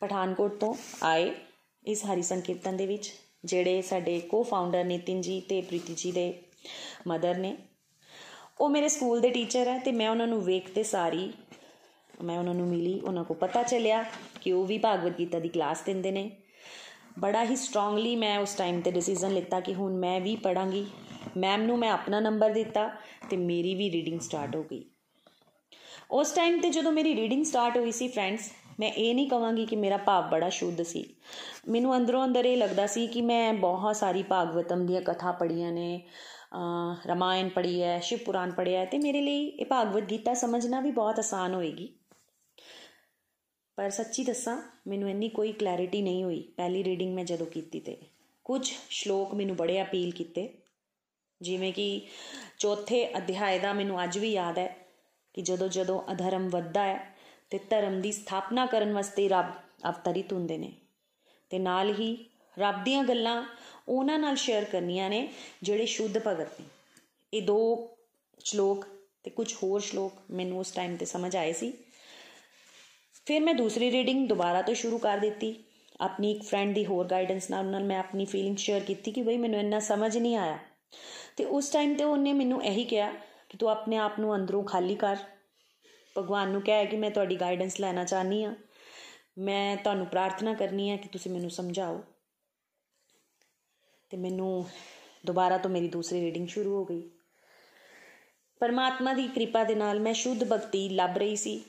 [0.00, 1.34] ਪਠਾਨਕੋਟ ਤੋਂ ਆਏ।
[1.88, 3.12] ਇਸ ਹਰੀ ਸੰਕੀਰਤਨ ਦੇ ਵਿੱਚ,
[3.44, 6.34] ਜਿਹੜੇ ਸਾਡੇ ਕੋ-ਫਾਊਂਡਰ ਨਿਤਿਨ ਜੀ ਤੇ ਪ੍ਰੀਤੀ ਜੀ ਦੇ
[7.06, 7.56] ਮਦਰ ਨੇ।
[8.60, 11.32] ਉਹ ਮੇਰੇ ਸਕੂਲ ਦੇ ਟੀਚਰ ਹੈ ਤੇ ਮੈਂ ਉਹਨਾਂ ਨੂੰ ਵੇਖਦੇ ਸਾਰੀ,
[12.22, 14.04] ਮੈਂ ਉਹਨਾਂ ਨੂੰ ਮਿਲੀ, ਉਹਨਾਂ ਕੋ ਪਤਾ ਚੱਲਿਆ
[14.40, 16.30] ਕਿ ਉਹ ਵੀ ਭਾਗਵਤ ਗੀਤਾ ਦੀ ਕਲਾਸ ਦਿੰਦੇ ਨੇ।
[17.18, 20.86] ਬੜਾ ਹੀ ਸਟਰੋਂਗਲੀ ਮੈਂ ਉਸ ਟਾਈਮ ਤੇ ਡਿਸੀਜਨ ਲਿੱਤਾ ਕਿ ਹੁਣ ਮੈਂ ਵੀ ਪੜਾਂਗੀ
[21.36, 22.90] ਮੈਮ ਨੂੰ ਮੈਂ ਆਪਣਾ ਨੰਬਰ ਦਿੱਤਾ
[23.30, 24.84] ਤੇ ਮੇਰੀ ਵੀ ਰੀਡਿੰਗ ਸਟਾਰਟ ਹੋ ਗਈ।
[26.10, 29.76] ਉਸ ਟਾਈਮ ਤੇ ਜਦੋਂ ਮੇਰੀ ਰੀਡਿੰਗ ਸਟਾਰਟ ਹੋਈ ਸੀ ਫਰੈਂਡਸ ਮੈਂ ਇਹ ਨਹੀਂ ਕਵਾਂਗੀ ਕਿ
[29.76, 31.04] ਮੇਰਾ ਭਾਵ ਬੜਾ ਸ਼ੁੱਧ ਸੀ।
[31.68, 36.00] ਮੈਨੂੰ ਅੰਦਰੋਂ ਅੰਦਰ ਇਹ ਲੱਗਦਾ ਸੀ ਕਿ ਮੈਂ ਬਹੁਤ ਸਾਰੀ ਭਾਗਵਤਮ ਦੀਆਂ ਕਥਾ ਪੜੀਆਂ ਨੇ
[37.06, 40.90] ਰਮਾਇਣ ਪੜ੍ਹੀ ਹੈ, ਸ਼ਿਵ ਪੁਰਾਣ ਪੜ੍ਹਿਆ ਹੈ ਤੇ ਮੇਰੇ ਲਈ ਇਹ ਭਾਗਵਤ ਗੀਤਾ ਸਮਝਣਾ ਵੀ
[40.90, 41.88] ਬਹੁਤ ਆਸਾਨ ਹੋਏਗੀ।
[43.78, 47.96] ਪਰ ਸੱਚੀ ਦੱਸਾਂ, ਮੈਨੂੰ ਇੰਨੀ ਕੋਈ ਕਲੈਰਿਟੀ ਨਹੀਂ ਹੋਈ ਪਹਿਲੀ ਰੀਡਿੰਗ ਮੈਂ ਜਦੋਂ ਕੀਤੀ ਤੇ।
[48.46, 50.48] ਕੁਝ ਸ਼ਲੋਕ ਮੈਨੂੰ ਬੜੇ ਅਪੀਲ ਕੀਤੇ,
[51.40, 52.00] ਜਿਵੇਂ ਕਿ
[52.58, 54.66] ਚੌਥੇ ਅਧਿਆਇ ਦਾ ਮੈਨੂੰ ਅੱਜ ਵੀ ਯਾਦ ਹੈ
[55.34, 57.17] ਕਿ ਜਦੋਂ ਜਦੋਂ ਅਧਰਮ ਵੱਧਦਾ ਹੈ
[57.50, 59.46] ਤੇ ਧਰਮ ਦੀ ਸਥਾਪਨਾ ਕਰਨ ਵਾਸਤੇ ਰੱਬ
[59.88, 60.72] ਅਵਤਰਿਤ ਹੁੰਦੇ ਨੇ।
[61.50, 63.44] ਤੇ ਨਾਲ ਹੀ ਰੱਬ ਦੀਆਂ ਗੱਲਾਂ
[63.88, 65.28] ਉਹਨਾਂ ਨਾਲ ਸ਼ੇਅਰ ਕਰਨੀਆਂ ਨੇ
[65.62, 66.66] ਜਿਹੜੇ ਸ਼ੁੱਧ ਭਗਤ ਨੇ।
[67.34, 67.88] ਇਹ ਦੋ
[68.38, 68.86] ਸ਼ਲੋਕ
[69.22, 71.72] ਤੇ ਕੁਝ ਹੋਰ ਸ਼ਲੋਕ ਮੈਨੂੰ ਉਸ ਟਾਈਮ ਤੇ ਸਮਝ ਆਏ ਸੀ।
[73.26, 75.64] ਫਿਰ ਮੈਂ ਦੂਸਰੀ ਰੀਡਿੰਗ ਦੁਬਾਰਾ ਤੋਂ ਸ਼ੁਰੂ ਕਰ ਦਿੱਤੀ।
[76.00, 79.22] ਆਪਣੀ ਇੱਕ ਫਰੈਂਡ ਦੀ ਹੋਰ ਗਾਈਡੈਂਸ ਨਾਲ ਉਹਨਾਂ ਨਾਲ ਮੈਂ ਆਪਣੀ ਫੀਲਿੰਗ ਸ਼ੇਅਰ ਕੀਤੀ ਕਿ
[79.22, 80.58] ਬਈ ਮੈਨੂੰ ਇੰਨਾ ਸਮਝ ਨਹੀਂ ਆਇਆ।
[81.36, 83.12] ਤੇ ਉਸ ਟਾਈਮ ਤੇ ਉਹਨੇ ਮੈਨੂੰ ਇਹੀ ਕਿਹਾ
[83.48, 85.16] ਕਿ ਤੂੰ ਆਪਣੇ ਆਪ ਨੂੰ ਅੰਦਰੋਂ ਖਾਲੀ ਕਰ।
[86.18, 88.54] ਭਗਵਾਨ ਨੂੰ ਕਹਿ ਕਿ ਮੈਂ ਤੁਹਾਡੀ ਗਾਈਡੈਂਸ ਲੈਣਾ ਚਾਹਨੀ ਆ
[89.38, 92.02] ਮੈਂ ਤੁਹਾਨੂੰ ਪ੍ਰਾਰਥਨਾ ਕਰਨੀ ਹੈ ਕਿ ਤੁਸੀਂ ਮੈਨੂੰ ਸਮਝਾਓ।
[94.10, 94.66] ਤੇ ਮੈਨੂੰ
[95.26, 97.10] ਦੁਬਾਰਾ ਤੋਂ ਮੇਰੀ ਦੂਸਰੀ ਰੀਡਿੰਗ ਸ਼ੁਰੂ ਹੋ ਗਈ।
[98.60, 101.60] ਪਰਮਾਤਮਾ ਦੀ ਕਿਰਪਾ ਦੇ ਨਾਲ ਮੈਂ ਸ਼ੁੱਧ ਭਗਤੀ ਲੱਭ ਰਹੀ ਸੀ,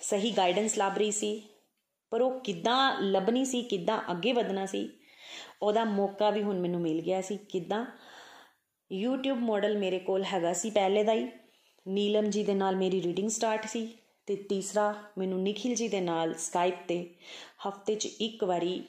[0.00, 1.42] ਸਹੀ ਗਾਈਡੈਂਸ ਲੱਭ ਰਹੀ ਸੀ,
[2.10, 4.88] ਪਰ ਉਹ ਕਿੱਦਾਂ ਲੱਭਣੀ ਸੀ, ਕਿੱਦਾਂ ਅੱਗੇ ਵਧਣਾ ਸੀ,
[5.62, 7.84] ਉਹਦਾ ਮੌਕਾ ਵੀ ਹੁਣ ਮੈਨੂੰ ਮਿਲ ਗਿਆ ਸੀ। ਕਿੱਦਾਂ?
[8.90, 11.28] YouTube ਮਾਡਲ ਮੇਰੇ ਕੋਲ ਹੈਗਾ ਸੀ ਪਹਿਲੇ ਦਾ ਹੀ।
[11.86, 13.86] ਨੀਲਮ ਜੀ ਦੇ ਨਾਲ ਮੇਰੀ ਰੀਡਿੰਗ ਸਟਾਰਟ ਸੀ
[14.26, 17.14] ਤੇ ਤੀਸਰਾ ਮੈਨੂੰ ਨikhil ਜੀ ਦੇ ਨਾਲ ਸਕਾਈਪ ਤੇ
[17.68, 18.82] ਹਫ਼ਤੇ 'ਚ ਇੱਕ ਵਾਰੀ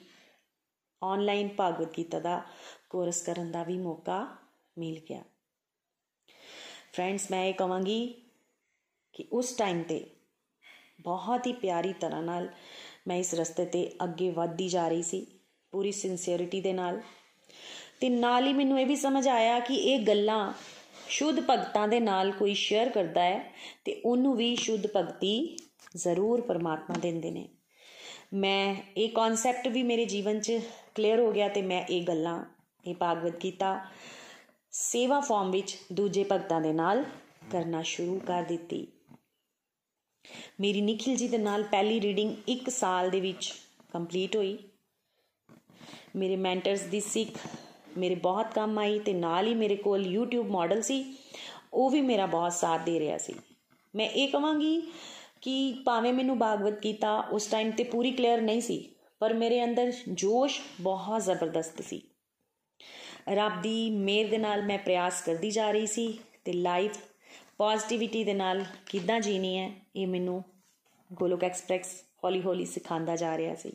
[1.02, 2.42] ਆਨਲਾਈਨ ਭਾਗਵਤ ਗੀਤਾ ਦਾ
[2.90, 4.26] ਕੋਰਸ ਕਰਨ ਦਾ ਵੀ ਮੌਕਾ
[4.78, 5.22] ਮਿਲ ਗਿਆ।
[6.92, 8.14] ਫਰੈਂਡਸ ਮੈਂ ਇਹ ਕਹਾਂਗੀ
[9.12, 10.06] ਕਿ ਉਸ ਟਾਈਮ ਤੇ
[11.00, 12.48] ਬਹੁਤ ਹੀ ਪਿਆਰੀ ਤਰ੍ਹਾਂ ਨਾਲ
[13.06, 15.26] ਮੈਂ ਇਸ ਰਸਤੇ ਤੇ ਅੱਗੇ ਵਧਦੀ ਜਾ ਰਹੀ ਸੀ,
[15.72, 17.00] ਪੂਰੀ ਸਿੰਸੀਅਰਿਟੀ ਦੇ ਨਾਲ।
[18.00, 20.52] ਤੇ ਨਾਲ ਹੀ ਮੈਨੂੰ ਇਹ ਵੀ ਸਮਝ ਆਇਆ ਕਿ ਇਹ ਗੱਲਾਂ
[21.14, 25.56] ਸ਼ੁੱਧ ਭਗਤਾਂ ਦੇ ਨਾਲ ਕੋਈ ਸ਼ੇਅਰ ਕਰਦਾ ਹੈ, ਤੇ ਉਹਨੂੰ ਵੀ ਸ਼ੁੱਧ ਭਗਤੀ
[25.96, 27.48] ਜ਼ਰੂਰ ਪਰਮਾਤਮਾ ਦਿੰਦੇ ਨੇ।
[28.34, 30.60] ਮੈਂ, ਇਹ ਕਨਸੈਪਟ ਵੀ ਮੇਰੇ ਜੀਵਨ 'ਚ
[30.94, 32.44] ਕਲੀਅਰ ਹੋ ਗਿਆ ਤੇ ਮੈਂ ਇਹ ਗੱਲਾਂ,
[32.86, 33.86] ਇਹ ਭਾਗਵਤ ਗੀਤਾ
[34.70, 37.04] ਸੇਵਾ ਫਾਰਮ ਵਿੱਚ ਦੂਜੇ ਭਗਤਾਂ ਦੇ ਨਾਲ
[37.52, 38.86] ਕਰਨਾ ਸ਼ੁਰੂ ਕਰ ਦਿੱਤੀ।
[40.60, 43.54] ਮੇਰੀ ਨikhil ਜੀ ਦੇ ਨਾਲ ਪਹਿਲੀ ਰੀਡਿੰਗ 1 ਸਾਲ ਦੇ ਵਿੱਚ
[43.92, 44.58] ਕੰਪਲੀਟ ਹੋਈ।
[46.16, 47.38] ਮੇਰੇ ਮੈਂਟਰਸ ਦੀ ਸਿੱਖ
[47.98, 51.04] ਮੇਰੇ ਬਹੁਤ ਕੰਮ ਆਈ ਤੇ ਨਾਲ ਹੀ ਮੇਰੇ ਕੋਲ YouTube ਮਾਡਲ ਸੀ।
[51.72, 53.34] ਉਹ ਵੀ ਮੇਰਾ ਬਹੁਤ ਸਾਥ ਦੇ ਰਿਹਾ ਸੀ।
[53.94, 54.80] ਮੈਂ ਇਹ ਕਹਾਂਗੀ
[55.40, 59.92] ਕਿ ਭਾਵੇਂ ਮੈਨੂੰ ਭਾਗਵਤ ਗੀਤਾ ਉਸ ਟਾਈਮ ਤੇ ਪੂਰੀ ਕਲੀਅਰ ਨਹੀਂ ਸੀ, ਪਰ ਮੇਰੇ ਅੰਦਰ
[60.08, 62.02] ਜੋਸ਼ ਬਹੁਤ ਜ਼ਬਰਦਸਤ ਸੀ।
[63.28, 66.98] ਰੱਬ ਦੀ ਮਿਹਰ ਦੇ ਨਾਲ ਮੈਂ ਪ੍ਰਯਾਸ ਕਰਦੀ ਜਾ ਰਹੀ ਸੀ ਤੇ ਲਾਈਫ
[67.58, 70.42] ਪੋਜ਼ਿਟਿਵਿਟੀ ਦੇ ਨਾਲ ਕਿੱਦਾਂ ਜੀਣੀ ਹੈ, ਇਹ ਮੈਨੂੰ
[71.12, 73.72] ਗੋਲੋਕ ਐਕਸਪ੍ਰੈਸ ਹੌਲੀ ਹੌਲੀ ਸਿਖਾਉਂਦਾ ਜਾ ਰਿਹਾ ਸੀ।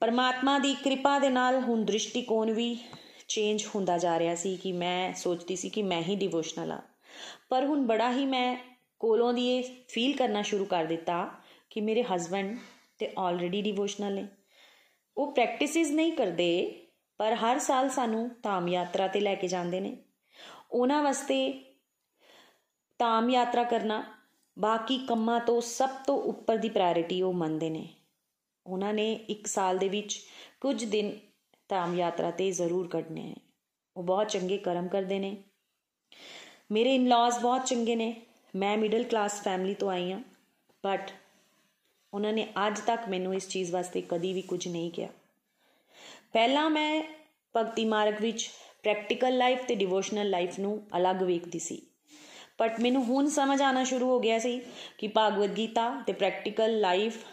[0.00, 2.78] ਪਰਮਾਤਮਾ ਦੀ ਕਿਰਪਾ ਦੇ ਨਾਲ ਹੁਣ ਦ੍ਰਿਸ਼ਟੀਕੋਣ ਵੀ
[3.28, 6.82] ਚੇਂਜ ਹੁੰਦਾ ਜਾ ਰਿਹਾ ਸੀ ਕਿ ਮੈਂ ਸੋਚਦੀ ਸੀ ਕਿ ਮੈਂ ਹੀ ਡਿਵੋਸ਼ਨਲ ਆ।
[7.48, 8.56] ਪਰ ਹੁਣ ਬੜਾ ਹੀ ਮੈਂ
[8.98, 11.30] ਕੋਲੋਂ ਦੀ ਇਹ ਫੀਲ ਕਰਨਾ ਸ਼ੁਰੂ ਕਰ ਦਿੱਤਾ
[11.70, 12.58] ਕਿ ਮੇਰੇ ਹਸਬੰਡ
[12.98, 14.28] ਤੇ ਆਲਰੇਡੀ ਡਿਵੋਸ਼ਨਲ ਨੇ।
[15.16, 16.82] ਉਹ ਪ੍ਰੈਕਟਿਸਿਸ ਨਹੀਂ ਕਰਦੇ,
[17.18, 19.96] ਪਰ ਹਰ ਸਾਲ ਸਾਨੂੰ ਧਾਮ ਯਾਤਰਾ ਤੇ ਲੈ ਕੇ ਜਾਂਦੇ ਨੇ।
[20.72, 21.64] ਉਹਨਾਂ ਵਾਸਤੇ
[22.98, 24.04] ਧਾਮ ਯਾਤਰਾ ਕਰਨਾ
[24.58, 27.88] ਬਾਕੀ ਕੰਮਾਂ ਤੋਂ ਸਭ ਤੋਂ ਉੱਪਰ ਦੀ ਪ੍ਰਾਇੋਰਟੀ ਉਹ ਮੰਨਦੇ ਨੇ।
[28.66, 30.26] ਉਹਨਾਂ ਨੇ 1 ਸਾਲ ਦੇ ਵਿੱਚ
[30.60, 31.18] ਕੁਝ ਦਿਨ
[31.68, 33.34] ਧਾਮ ਯਾਤਰਾ ਤੇ ਜ਼ਰੂਰ ਕੱਢਨੇ ਹੈ।
[33.96, 35.36] ਉਹ ਬਹੁਤ ਚੰਗੇ ਕਰਮ ਕਰਦੇ ਨੇ।
[36.70, 38.22] ਮੇਰੇ ਇਨ-ਲॉज ਬਹੁਤ ਚੰਗੇ ਨੇ।
[38.56, 40.20] ਮੈਂ ਮਿਡਲ ਕਲਾਸ ਫੈਮਿਲੀ ਤੋਂ ਆਈ ਹਾਂ।
[40.86, 41.10] ਬਟ
[42.14, 45.08] ਉਹਨਾਂ ਨੇ ਅੱਜ ਤੱਕ ਮੈਨੂੰ ਇਸ ਚੀਜ਼ ਵਾਸਤੇ ਕਦੀ ਵੀ ਕੁਝ ਨਹੀਂ ਕਿਹਾ।
[46.32, 47.02] ਪਹਿਲਾਂ ਮੈਂ
[47.56, 48.50] ਭਗਤੀ ਮਾਰਗ ਵਿੱਚ
[48.82, 51.82] ਪ੍ਰੈਕਟੀਕਲ ਲਾਈਫ ਤੇ ਡਿਵੋਸ਼ਨਲ ਲਾਈਫ ਨੂੰ ਅਲੱਗ ਵੇਖਦੀ ਸੀ।
[52.58, 54.60] ਬਟ ਮੈਨੂੰ ਹੁਣ ਸਮਝ ਆਣਾ ਸ਼ੁਰੂ ਹੋ ਗਿਆ ਸੀ
[54.98, 57.24] ਕਿ ਭਾਗਵਤ ਗੀਤਾ ਤੇ ਪ੍ਰੈਕਟੀਕਲ ਲਾਈਫ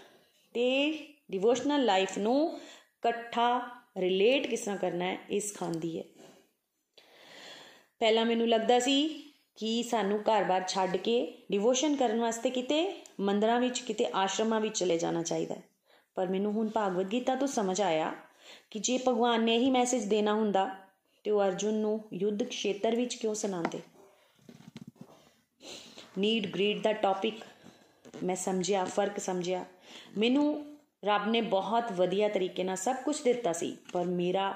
[0.54, 0.94] ਤੇ
[1.32, 3.62] ਡਿਵੋਸ਼ਨਲ ਲਾਈਫ ਨੂੰ ਇਕੱਠਾ
[3.98, 6.04] ਰਿਲੇਟ ਕਿਸ ਤਰ੍ਹਾਂ ਕਰਨਾ ਹੈ ਇਸ ਖਾਂਦੀ ਹੈ।
[8.00, 9.24] ਪਹਿਲਾਂ ਮੈਨੂੰ ਲੱਗਦਾ ਸੀ
[9.56, 14.98] ਕਿ ਸਾਨੂੰ ਘਰ-ਬਾਰ ਛੱਡ ਕੇ ਡਿਵੋਸ਼ਨ ਕਰਨ ਵਾਸਤੇ ਕਿਤੇ ਮੰਦਰਾਂ ਵਿੱਚ, ਕਿਤੇ ਆਸ਼ਰਮਾਂ ਵਿੱਚ ਚਲੇ
[14.98, 15.64] ਜਾਣਾ ਚਾਹੀਦਾ ਹੈ।
[16.16, 18.16] ਪਰ ਮੈਨੂੰ ਹੁਣ ਭਾਗਵਤ ਗੀਤਾ ਤੋਂ ਸਮਝ ਆਇਆ
[18.72, 20.76] ਕਿ ਜੇ ਭਗਵਾਨ ਨੇ ਇਹੀ ਮੈਸੇਜ ਦੇਣਾ ਹੁੰਦਾ,
[21.24, 23.80] ਤੇ ਉਹ ਅਰਜੁਨ ਨੂੰ ਯੁੱਧ ਖੇਤਰ ਵਿੱਚ ਕਿਉਂ ਸੁਣਾਉਂਦੇ?
[26.18, 27.36] ਨੀਡ ਗ੍ਰੀਡ ਦਾ ਟੌਪਿਕ
[28.24, 29.66] ਮੈਂ ਸਮਝਿਆ, ਫ਼ਰਕ ਸਮਝਿਆ।
[30.18, 34.54] ਮੈਨੂੰ ਰੱਬ ਨੇ ਬਹੁਤ ਵਧੀਆ ਤਰੀਕੇ ਨਾਲ ਸਭ ਕੁਝ ਦਿੱਤਾ ਸੀ, ਪਰ ਮੇਰਾ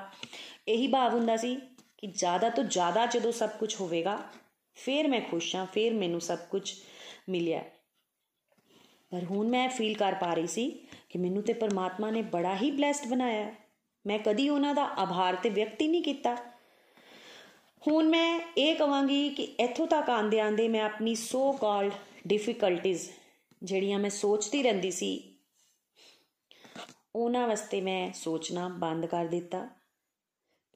[0.67, 1.55] ਇਹੀ ਭਾਵ ਹੁੰਦਾ ਸੀ
[1.97, 4.17] ਕਿ ਜ਼ਿਆਦਾ ਤੋਂ ਜ਼ਿਆਦਾ ਜਦੋਂ ਸਭ ਕੁਝ ਹੋਵੇਗਾ,
[4.77, 6.73] ਫਿਰ ਮੈਂ ਖੁਸ਼ ਹਾਂ, ਫਿਰ ਮੈਨੂੰ ਸਭ ਕੁਝ
[7.29, 7.63] ਮਿਲਿਆ
[9.11, 10.69] ਪਰ ਹੁਣ ਮੈਂ ਫੀਲ ਕਰ ਪਾ ਰਹੀ ਸੀ
[11.09, 13.51] ਕਿ ਮੈਨੂੰ ਤੇ ਪਰਮਾਤਮਾ ਨੇ ਬੜਾ ਹੀ ਬlesed ਬਣਾਇਆ
[14.05, 16.35] ਮੈਂ ਕਦੀ ਉਹਨਾਂ ਦਾ ਆਭਾਰ ਤੇ ਵਿਅਕਤ ਹੀ ਨਹੀਂ ਕੀਤਾ।
[17.81, 21.91] ਹੁਣ ਮੈਂ ਇਹ ਕਹਾਂਗੀ ਕਿ ਇੱਥੋਂ ਤੱਕ ਆਂਦੇ ਆਂਦੇ ਮੈਂ ਆਪਣੀ ਸੋ ਕਾਲਡ
[22.27, 23.09] ਡਿਫਿਕਲਟੀਜ਼
[23.63, 25.30] ਜਿਹੜੀਆਂ ਮੈਂ ਸੋਚਦੀ ਰਹਿੰਦੀ ਸੀ
[27.15, 29.67] ਉਹਨਾਂ ਵਾਸਤੇ ਮੈਂ ਸੋਚਣਾ ਬੰਦ ਕਰ ਦਿੱਤਾ।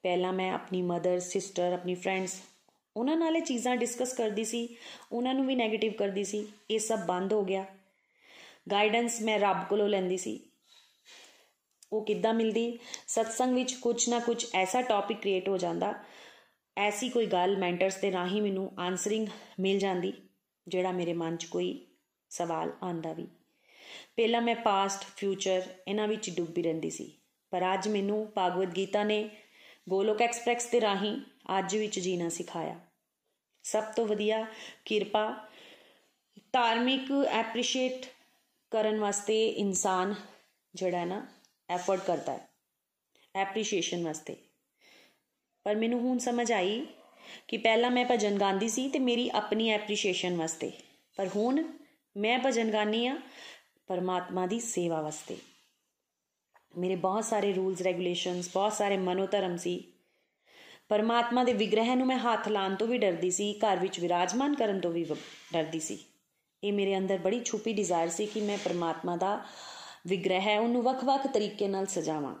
[0.02, 2.42] ਪਹਿਲਾਂ ਮੈਂ ਆਪਣੀ ਮਦਰ ਸਿਸਟਰ ਆਪਣੀ ਫਰੈਂਡਸ
[2.96, 4.76] ਉਹਨਾਂ ਨਾਲ ਇਹ ਚੀਜ਼ਾਂ ਡਿਸਕਸ ਕਰਦੀ ਸੀ,
[5.12, 7.64] ਉਹਨਾਂ ਨੂੰ ਵੀ 네ਗੇਟਿਵ ਕਰਦੀ ਸੀ। ਇਹ ਸਭ ਬੰਦ ਹੋ ਗਿਆ।
[8.70, 10.40] ਗਾਈਡੈਂਸ ਮੈਂ ਰੱਬ ਕੋਲੋਂ ਲੈਂਦੀ ਸੀ।
[11.92, 12.78] ਉਹ ਕਿੱਦਾਂ ਮਿਲਦੀ?
[13.08, 15.94] ਸਤਸੰਗ ਵਿੱਚ ਕੁਝ ਨਾ ਕੁਝ ਐਸਾ ਟੌਪਿਕ ਕ੍ਰੀਏਟ ਹੋ ਜਾਂਦਾ।
[16.76, 19.26] ਐਸੀ ਕੋਈ ਗੱਲ ਮੈਂਟਰਸ ਦੇ ਰਾਹੀਂ ਮੈਨੂੰ ਆਨਸਰਿੰਗ
[19.60, 20.12] ਮਿਲ ਜਾਂਦੀ,
[20.68, 21.86] ਜਿਹੜਾ ਮੇਰੇ ਮਨ 'ਚ ਕੋਈ
[22.30, 23.26] ਸਵਾਲ ਆਂਦਾ ਵੀ।
[24.16, 27.12] ਪਹਿਲਾਂ ਮੈਂ ਪਾਸਟ ਫਿਊਚਰ ਇਹਨਾਂ ਵਿੱਚ ਡੁੱਬੀ ਰਹਿੰਦੀ ਸੀ।
[27.50, 29.30] ਪਰ ਅੱਜ ਮੈਨੂੰ ਭਾਗਵਤ ਗੀਤਾ ਨੇ
[29.88, 31.20] ਗੋਲੋਕ ਐਕਸਪ੍ਰੈਸ ਦੇ ਰਾਹੀਂ
[31.58, 32.80] ਅੱਜ ਵਿੱਚ ਜੀਣਾ ਸਿਖਾਇਆ।
[33.62, 34.46] ਸਭ ਤੋਂ ਵਧੀਆ
[34.84, 35.48] ਕਿਰਪਾ
[36.52, 38.06] ਧਾਰਮਿਕ ਐਪਰੀਸ਼ੀਏਟ
[38.70, 40.14] ਕਰਨ ਵਾਸਤੇ ਇਨਸਾਨ
[40.74, 41.26] ਜਿਹੜਾ ਹੈ ਨਾ
[41.70, 42.48] ਐਫਰਟ ਕਰਦਾ ਹੈ।
[43.34, 44.36] ਐਪਰੀਸ਼ੀਏਸ਼ਨ ਵਾਸਤੇ।
[45.64, 46.86] ਪਰ ਮੈਨੂੰ ਹੁਣ ਸਮਝ ਆਈ
[47.48, 50.72] ਕਿ ਪਹਿਲਾਂ ਮੈਂ ਭਜਨ ਗਾਉਂਦੀ ਸੀ ਤੇ ਮੇਰੀ ਆਪਣੀ ਐਪਰੀਸ਼ੀਏਸ਼ਨ ਵਾਸਤੇ।
[51.16, 51.64] ਪਰ ਹੁਣ
[52.16, 53.16] ਮੈਂ ਭਜਨ ਗਾਣੀ ਆ
[53.86, 55.36] ਪਰਮਾਤਮਾ ਦੀ ਸੇਵਾ ਵਾਸਤੇ।
[56.78, 59.92] ਮੇਰੇ ਬਹੁਤ ਸਾਰੇ ਰੂਲਸ, ਰੈਗੂਲੇਸ਼ਨਸ, ਬਹੁਤ ਸਾਰੇ ਮਨੋਧਰਮ ਸੀ।
[60.88, 64.80] ਪਰਮਾਤਮਾ ਦੇ ਵਿਗ੍ਰਹਿ ਨੂੰ ਮੈਂ ਹੱਥ ਲਾਣ ਤੋਂ ਵੀ ਡਰਦੀ ਸੀ, ਘਰ ਵਿੱਚ ਵਿਰਾਜਮਾਨ ਕਰਨ
[64.80, 65.06] ਤੋਂ ਵੀ
[65.52, 65.98] ਡਰਦੀ ਸੀ।
[66.64, 69.44] ਇਹ ਮੇਰੇ ਅੰਦਰ ਬੜੀ ਛੁਪੀ ਡਿਜ਼ਾਇਰ ਸੀ ਕਿ ਮੈਂ ਪਰਮਾਤਮਾ ਦਾ
[70.06, 72.34] ਵਿਗ੍ਰਹਿ ਹੈ, ਉਹਨੂੰ ਵੱਖ-ਵੱਖ ਤਰੀਕੇ ਨਾਲ ਸਜਾਵਾਂ।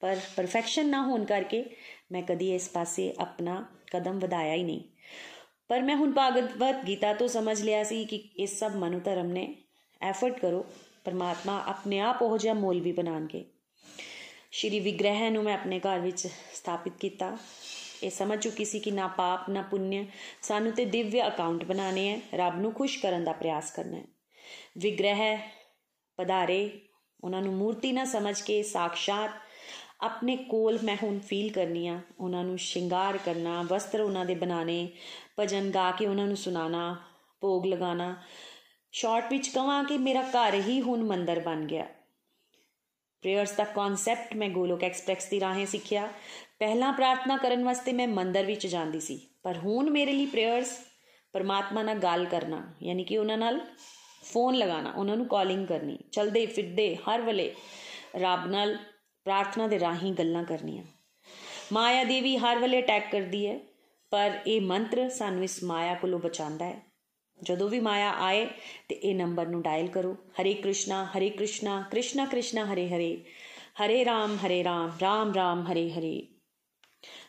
[0.00, 1.76] ਪਰ ਪਰਫੈਕਸ਼ਨ ਨਾ ਹੋਣ ਕਰਕੇ
[2.12, 4.80] ਮੈਂ ਕਦੀ ਇਸ ਪਾਸੇ ਆਪਣਾ ਕਦਮ ਵਧਾਇਆ ਹੀ ਨਹੀਂ।
[5.68, 9.63] ਪਰ ਮੈਂ ਹੁਣ ਭਾਗਵਤ ਗੀਤਾ ਤੋਂ ਸਮਝ ਲਿਆ ਸੀ ਕਿ ਇਸ ਸਭ ਮਨੁ ਧਰਮ ਨੇ
[10.04, 10.64] ਐਫਰਟ ਕਰੋ,
[11.04, 13.44] ਪਰਮਾਤਮਾ ਆਪਣੇ ਆਪ ਉਹ ਜਿਹਾ ਮੌਲਵੀ ਬਣਾਣਗੇ
[14.52, 17.36] ਸ਼੍ਰੀ ਵਿਗ੍ਰਹਿ ਨੂੰ ਮੈਂ ਆਪਣੇ ਘਰ ਵਿੱਚ ਸਥਾਪਿਤ ਕੀਤਾ।
[18.02, 20.06] ਇਹ ਸਮਝ ਚੁੱਕੀ ਸੀ ਕਿ ਨਾ ਪਾਪ, ਨਾ ਪੁੰਨ,
[20.42, 24.04] ਸਾਨੂੰ ਤੇ ਦਿਵਯ ਅਕਾਊਂਟ ਬਣਾਣੇ ਹੈ, ਰੱਬ ਨੂੰ ਖੁਸ਼ ਕਰਨ ਦਾ ਪ੍ਰਯਾਸ ਕਰਨਾ ਹੈ।
[24.78, 25.36] ਵਿਗ੍ਰਹਿ
[26.18, 26.70] ਪਧਾਰੇ,
[27.24, 29.30] ਉਹਨਾਂ ਨੂੰ ਮੂਰਤੀ ਨਾ ਸਮਝ ਕੇ ਸਾਖਸ਼ਾਤ
[30.00, 34.88] ਆਪਣੇ ਕੋਲ ਮੈਂ ਹੁਣ ਫੀਲ ਕਰਨੀ ਆ ਉਹਨਾਂ ਨੂੰ ਸ਼ਿੰਗਾਰ ਕਰਨਾ, ਵਸਤਰ ਉਹਨਾਂ ਦੇ ਬਣਾਣੇ
[35.38, 36.96] ਭਜਨ ਗਾ ਕੇ ਉਹਨਾਂ ਨੂੰ ਸੁਣਾਣਾ
[37.40, 38.14] ਭੋਗ ਲਗਾਣਾ
[38.94, 41.84] ਸ਼ਾਰਟ ਵਿੱਚ ਕਹਾਂ ਕਿ ਮੇਰਾ ਘਰ ਹੀ ਹੁਣ ਮੰਦਰ ਬਣ ਗਿਆ।
[43.22, 46.08] ਪ੍ਰੇਅਰਸ ਦਾ ਕਨਸੈਪਟ ਮੈਂ ਗੋਲੋਕ ਐਕਸਪ੍ਰੈਸ ਦੀ ਰਾਹੀਂ ਸਿੱਖਿਆ।
[46.58, 50.78] ਪਹਿਲਾਂ ਪ੍ਰਾਰਥਨਾ ਕਰਨ ਵਾਸਤੇ ਮੈਂ ਮੰਦਰ ਵਿੱਚ ਜਾਂਦੀ ਸੀ। ਪਰ ਹੁਣ ਮੇਰੇ ਲਈ ਪ੍ਰੇਅਰਸ
[51.32, 53.60] ਪਰਮਾਤਮਾ ਨਾਲ ਗੱਲ ਕਰਨਾ, ਯਾਨੀ ਕਿ ਉਹਨਾਂ ਨਾਲ
[54.24, 57.54] ਫੋਨ ਲਗਾਉਣਾ, ਉਹਨਾਂ ਨੂੰ ਕਾਲਿੰਗ ਕਰਨੀ, ਚਲਦੇ ਫਿਰਦੇ ਹਰ ਵੇਲੇ
[58.16, 58.76] ਰੱਬ ਨਾਲ
[59.24, 60.84] ਪ੍ਰਾਰਥਨਾ ਦੇ ਰਾਹੀਂ ਗੱਲਾਂ ਕਰਨੀਆਂ।
[61.72, 63.60] ਮਾਇਆ ਦੇਵੀ ਹਰ ਵੇਲੇ ਅਟੈਕ ਕਰਦੀ ਹੈ,
[64.10, 66.93] ਪਰ ਇਹ ਮੰਤਰ ਸਾਨੂੰ ਇਸ ਮਾਇਆ ਕੋਲੋਂ ਬਚਾਉਂਦਾ ਹੈ।
[67.42, 68.46] ਜਦੋਂ ਵੀ ਮਾਇਆ ਆਏ
[68.88, 73.24] ਤੇ ਇਹ ਨੰਬਰ ਨੂੰ ਡਾਇਲ ਕਰੋ। ਹਰੇ ਕ੍ਰਿਸ਼ਨਾ ਹਰੇ ਕ੍ਰਿਸ਼ਨਾ ਕ੍ਰਿਸ਼ਨਾ ਕ੍ਰਿਸ਼ਨਾ, ਹਰੇ ਹਰੇ।
[73.86, 76.26] ਹਰੇ ਰਾਮ ਹਰੇ ਰਾਮ ਰਾਮ ਰਾਮ, ਹਰੇ ਹਰੇ।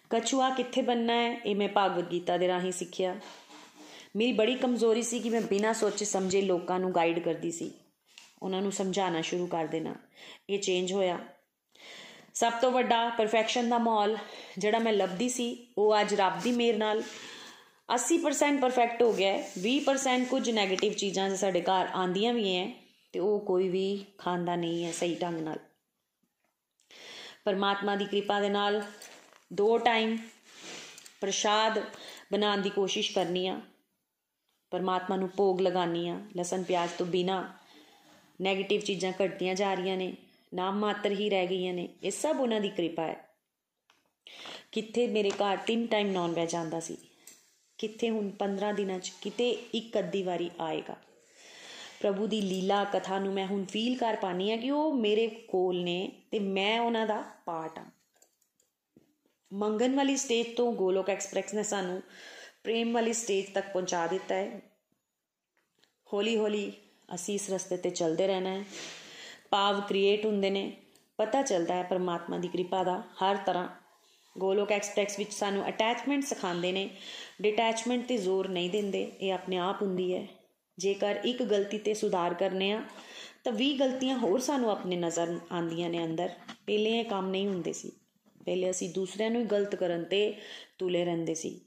[0.09, 1.41] ਕਛੂਆ ਕਿੱਥੇ ਬੰਨਾ ਹੈ?
[1.45, 3.15] ਇਹ ਮੈਂ ਭਾਗਵਤ ਗੀਤਾ ਦੇ ਰਾਹੀਂ ਸਿੱਖਿਆ।
[4.15, 7.71] ਮੇਰੀ ਬੜੀ ਕਮਜ਼ੋਰੀ ਸੀ ਕਿ ਮੈਂ ਬਿਨਾਂ ਸੋਚੇ ਸਮਝੇ ਲੋਕਾਂ ਨੂੰ ਗਾਈਡ ਕਰਦੀ ਸੀ।
[8.43, 9.95] ਉਹਨਾਂ ਨੂੰ ਸਮਝਾਉਣਾ ਸ਼ੁਰੂ ਕਰ ਦੇਣਾ।
[10.49, 11.19] ਇਹ ਚੇਂਜ ਹੋਇਆ।
[12.33, 14.17] ਸਭ ਤੋਂ ਵੱਡਾ ਪਰਫੈਕਸ਼ਨ ਦਾ ਮਾਹੌਲ
[14.57, 17.03] ਜਿਹੜਾ ਮੈਂ ਲੱਭਦੀ ਸੀ, ਉਹ ਅੱਜ ਰੱਬ ਦੀ ਮਿਹਰ ਨਾਲ
[17.89, 22.67] 80% ਪਰਫੈਕਟ ਹੋ ਗਿਆ ਹੈ। 20% ਕੁਝ 네ਗੇਟਿਵ ਚੀਜ਼ਾਂ ਜੇ ਸਾਡੇ ਘਰ ਆਂਦੀਆਂ ਵੀ ਐ,
[23.11, 25.59] ਤੇ ਉਹ ਕੋਈ ਵੀ ਖਾਂਦਾ ਨਹੀਂ ਹੈ ਸਹੀ ਢੰਗ ਨਾਲ।
[27.45, 28.81] ਪਰਮਾਤਮਾ ਦੀ ਕਿਰਪਾ ਦੇ ਨਾਲ
[29.53, 30.17] ਦੋ ਟਾਈਮ
[31.21, 31.79] ਪ੍ਰਸ਼ਾਦ
[32.31, 33.61] ਬਣਾਉਣ ਦੀ ਕੋਸ਼ਿਸ਼ ਕਰਨੀ ਆ।
[34.71, 37.53] ਪਰਮਾਤਮਾ ਨੂੰ ਭੋਗ ਲਗਾਨੀ ਆ। ਲਸਣ, ਪਿਆਜ਼ ਤੋਂ ਬਿਨਾ
[38.47, 40.13] 네ਗੇਟਿਵ ਚੀਜ਼ਾਂ ਘਟਦੀਆਂ ਜਾ ਰਹੀਆਂ ਨੇ,
[40.53, 43.15] ਨਾਮ ਮਾਤਰ ਹੀ ਰਹਿ ਗਈਆਂ ਨੇ, ਇਹ ਸਭ ਉਹਨਾਂ ਦੀ ਕਿਰਪਾ ਹੈ।
[44.71, 46.97] ਕਿੱਥੇ ਮੇਰੇ ਘਰ ਤਿੰਨ ਟਾਈਮ ਨਾਨ ਵੈਜ ਆਂਦਾ ਸੀ।
[47.77, 50.95] ਕਿੱਥੇ ਹੁਣ 15 ਦਿਨਾਂ 'ਚ ਕਿਤੇ ਇੱਕ ਅੱਧੀ ਵਾਰੀ ਆਏਗਾ।
[52.01, 55.83] ਪ੍ਰਭੂ ਦੀ ਲੀਲਾ ਕਥਾ ਨੂੰ ਮੈਂ ਹੁਣ ਫੀਲ ਕਰ ਪਾਣੀ ਆ ਕਿ ਉਹ ਮੇਰੇ ਕੋਲ
[55.83, 57.85] ਨੇ ਤੇ ਮੈਂ ਉਹਨਾਂ ਦਾ ਪਾਰਟ ਆ
[59.53, 62.01] ਮੰਗਨ ਵਾਲੀ ਸਟੇਜ ਤੋਂ ਗੋਲੋਕ ਐਕਸਪ੍ਰੈਸ ਨੇ ਸਾਨੂੰ
[62.63, 64.61] ਪ੍ਰੇਮ ਵਾਲੀ ਸਟੇਜ ਤੱਕ ਪਹੁੰਚਾ ਦਿੱਤਾ ਹੈ।
[66.13, 66.73] ਹੌਲੀ ਹੌਲੀ
[67.15, 68.63] ਅਸੀਂ ਇਸ ਰਸਤੇ ਤੇ ਚੱਲਦੇ ਰਹਿਣਾ ਹੈ।
[69.49, 70.77] ਭਾਵ ਕ੍ਰੀਏਟ ਹੁੰਦੇ ਨੇ।
[71.17, 73.67] ਪਤਾ ਚੱਲਦਾ ਹੈ ਪਰਮਾਤਮਾ ਦੀ ਕਿਰਪਾ ਦਾ ਹਰ ਤਰ੍ਹਾਂ
[74.37, 76.89] ਗੋਲੋਕ ਐਕਸਪ੍ਰੈਸ ਵਿੱਚ ਸਾਨੂੰ ਅਟੈਚਮੈਂਟ ਸਿਖਾਉਂਦੇ ਨੇ,
[77.41, 80.27] ਡਿਟੈਚਮੈਂਟ ਤੇ ਜ਼ੋਰ ਨਹੀਂ ਦਿੰਦੇ, ਇਹ ਆਪਣੇ ਆਪ ਹੁੰਦੀ ਹੈ।
[80.77, 82.81] ਜੇਕਰ ਇੱਕ ਗਲਤੀ ਤੇ ਸੁਧਾਰ ਕਰਨੇ ਆ,
[83.43, 86.29] ਤਾਂ 20 ਗਲਤੀਆਂ ਹੋਰ ਸਾਨੂੰ ਆਪਣੇ ਨਜ਼ਰ ਆਂਦੀਆਂ ਨੇ ਅੰਦਰ।
[86.67, 87.91] ਪਹਿਲੇ ਇਹ ਕੰਮ ਨਹੀਂ ਹੁੰਦੇ ਸੀ।
[88.45, 90.33] ਪਹਿਲੇ ਅਸੀਂ ਦੂਸਰਿਆਂ ਨੂੰ ਹੀ ਗਲਤ ਕਰਨ ਤੇ
[90.77, 91.61] ਤੁਲੇ ਰਹਿੰਦੇ ਸੀ।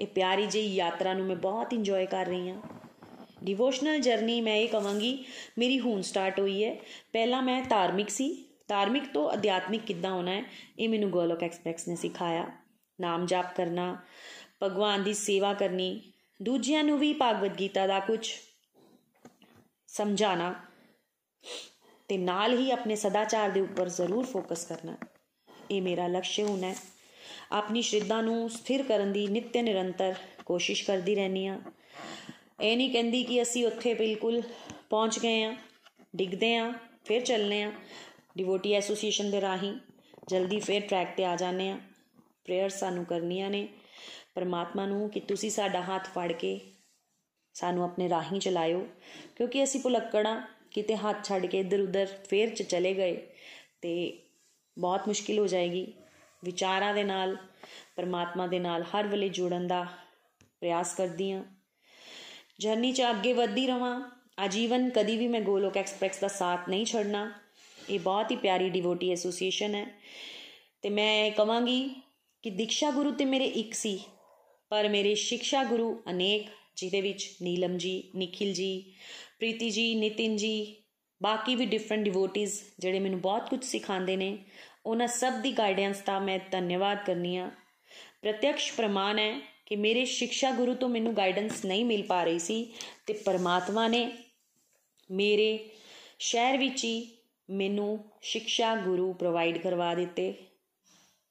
[0.00, 2.60] ਇਹ ਪਿਆਰੀ ਜਿਹੀ ਯਾਤਰਾ ਨੂੰ ਮੈਂ ਬਹੁਤ ਇੰਜੋਏ ਕਰ ਰਹੀ ਹਾਂ।
[3.44, 5.24] ਡਿਵੋਸ਼ਨਲ ਜਰਨੀ ਮੈਂ ਇਹ ਕਵਾਂਗੀ,
[5.58, 6.76] ਮੇਰੀ ਹੁਣ ਸਟਾਰਟ ਹੋਈ ਹੈ।
[7.12, 10.42] ਪਹਿਲਾਂ ਮੈਂ ਧਾਰਮਿਕ ਸੀ ਧਾਰਮਿਕ ਤੋਂ ਅਧਿਆਤਮਿਕ ਕਿੱਦਾਂ ਹੋਣਾ ਹੈ,
[10.78, 12.46] ਇਹ ਮੈਨੂੰ ਗੋਲੋਕ ਐਕਸਪ੍ਰੈਸ ਨੇ ਸਿਖਾਇਆ।
[12.98, 13.96] ਨਾਮ ਜਾਪ ਕਰਨਾ,
[14.62, 16.00] ਭਗਵਾਨ ਦੀ ਸੇਵਾ ਕਰਨੀ,
[16.40, 18.28] ਦੂਜਿਆਂ ਨੂੰ ਵੀ ਭਾਗਵਤ ਗੀਤਾ ਦਾ ਕੁਝ
[19.88, 20.54] ਸਮਝਾਣਾ
[22.08, 24.96] ਤੇ ਨਾਲ ਹੀ ਆਪਣੇ ਸਦਾਚਾਰ ਦੇ ਉੱਪਰ ਜ਼ਰੂਰ ਫੋਕਸ ਕਰਨਾ,
[25.70, 26.74] ਇਹ ਮੇਰਾ ਲਕਸ਼ ਹੋਣਾ ਹੈ।
[27.52, 30.14] ਆਪਣੀ ਸ਼ਰਧਾ ਨੂੰ ਸਥਿਰ ਕਰਨ ਦੀ ਨਿੱਤ ਨਿਰੰਤਰ
[30.46, 31.58] ਕੋਸ਼ਿਸ਼ ਕਰਦੀ ਰਹਿਣੀ ਆ
[32.60, 34.40] ਇਹ ਨਹੀਂ ਕਹਿੰਦੀ ਕਿ ਅਸੀਂ ਉੱਥੇ ਬਿਲਕੁਲ
[34.90, 35.54] ਪਹੁੰਚ ਗਏ ਆ
[36.16, 36.72] ਡਿੱਗਦੇ ਆ
[37.04, 37.72] ਫਿਰ ਚੱਲਨੇ ਆ
[38.36, 39.74] ਡਿਵੋਟੀ ਐਸੋਸੀਏਸ਼ਨ ਦੇ ਰਾਹੀਂ
[40.28, 41.78] ਜਲਦੀ ਫਿਰ ਟਰੈਕ ਤੇ ਆ ਜਾਣੇ ਆ
[42.44, 43.68] ਪ੍ਰੇਅਰ ਸਾਨੂੰ ਕਰਨੀਆਂ ਨੇ।
[44.34, 46.60] ਪਰਮਾਤਮਾ ਨੂੰ ਕਿ ਤੁਸੀਂ ਸਾਡਾ ਹੱਥ ਫੜ ਕੇ
[47.54, 48.86] ਸਾਨੂੰ ਆਪਣੇ ਰਾਹੀਂ ਚਲਾਇਓ।
[49.36, 50.40] ਕਿਉਂਕਿ ਅਸੀਂ ਭੁਲੱਕੜਾਂ
[50.70, 53.16] ਕਿਤੇ ਹੱਥ ਛੱਡ ਕੇ ਇੱਧਰ ਉੱਧਰ ਫੇਰ ਚ ਚਲੇ ਗਏ
[53.80, 54.22] ਤੇ
[54.78, 55.92] ਬਹੁਤ ਮੁਸ਼ਕਿਲ ਹੋ ਜਾਏਗੀ।
[56.44, 57.36] ਵਿਚਾਰਾਂ ਦੇ ਨਾਲ,
[57.96, 59.86] ਪਰਮਾਤਮਾ ਦੇ ਨਾਲ ਹਰ ਵੇਲੇ ਜੁੜਨ ਦਾ
[60.60, 61.44] ਪ੍ਰਯਾਸ ਕਰਦੀ ਆ
[62.60, 64.00] ਜਰਨੀ 'ਚ ਅੱਗੇ ਵਧਦੀ ਰਵਾਂ।
[64.38, 67.32] ਆਜੀਵਨ ਕਦੀ ਵੀ ਮੈਂ ਗੋਲੋਕ ਐਕਸਪ੍ਰੈਸ ਦਾ ਸਾਥ ਨਹੀਂ ਛੱਡਣਾ।
[67.90, 69.86] ਇਹ ਬਹੁਤ ਹੀ ਪਿਆਰੀ ਡਿਵੋਟੀ ਐਸੋਸੀਏਸ਼ਨ ਹੈ।
[70.82, 71.90] ਤੇ ਮੈਂ ਕਹਾਂਗੀ
[72.42, 74.00] ਕਿ ਦੀਕਸ਼ਾ ਗੁਰੂ ਤੇ ਮੇਰੇ ਇੱਕ ਸੀ,
[74.68, 78.94] ਪਰ ਮੇਰੇ ਸਿੱਖਿਆ ਗੁਰੂ ਅਨੇਕ, ਜਿਹਦੇ ਵਿੱਚ ਨੀਲਮ ਜੀ, ਨikhil ਜੀ,
[79.38, 80.76] ਪ੍ਰੀਤੀ ਜੀ, ਨਿਤਿਨ ਜੀ,
[81.22, 84.38] ਬਾਕੀ ਵੀ ਡਿਫਰੈਂਟ ਡਿਵੋਟੀਜ਼ ਜਿਹੜੇ ਮੈਨੂੰ ਬਹੁਤ ਕੁਝ ਸਿਖਾਉਂਦੇ ਨੇ,
[84.86, 87.50] ਉਹਨਾਂ ਸਭ ਦੀ ਗਾਈਡੈਂਸ ਦਾ ਮੈਂ ਧੰਨਵਾਦ ਕਰਨੀ ਆ
[88.22, 92.72] ਪ੍ਰਤੱਖ ਪ੍ਰਮਾਣ ਹੈ ਕਿ ਮੇਰੇ ਸਿੱਖਿਆ ਗੁਰੂ ਤੋਂ ਮੈਨੂੰ ਗਾਈਡੈਂਸ ਨਹੀਂ ਮਿਲ ਪਾ ਰਹੀ ਸੀ
[93.06, 94.12] ਤੇ ਪਰਮਾਤਮਾ ਨੇ
[95.10, 95.70] ਮੇਰੇ
[96.18, 97.10] ਸ਼ਹਿਰ ਵਿੱਚ ਹੀ
[97.48, 100.32] ਮੈਨੂੰ ਸਿੱਖਿਆ ਗੁਰੂ ਪ੍ਰੋਵਾਈਡ ਕਰਵਾ ਦਿੱਤੇ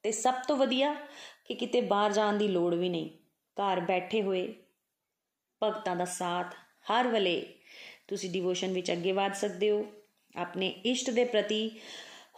[0.03, 0.93] ਤੇ ਸਭ ਤੋਂ ਵਧੀਆ
[1.45, 3.09] ਕਿ ਕਿਤੇ ਬਾਹਰ ਜਾਣ ਦੀ ਲੋੜ ਵੀ ਨਹੀਂ।
[3.57, 4.53] ਘਰ ਬੈਠੇ ਹੋਏ
[5.61, 6.55] ਭਗਤਾਂ ਦਾ ਸਾਥ
[6.91, 7.41] ਹਰ ਵੇਲੇ
[8.07, 9.85] ਤੁਸੀਂ ਡਿਵੋਸ਼ਨ ਵਿੱਚ ਅੱਗੇ ਵਧ ਸਕਦੇ ਹੋ,
[10.35, 11.69] ਆਪਣੇ ਇਸ਼ਟ ਦੇ ਪ੍ਰਤੀ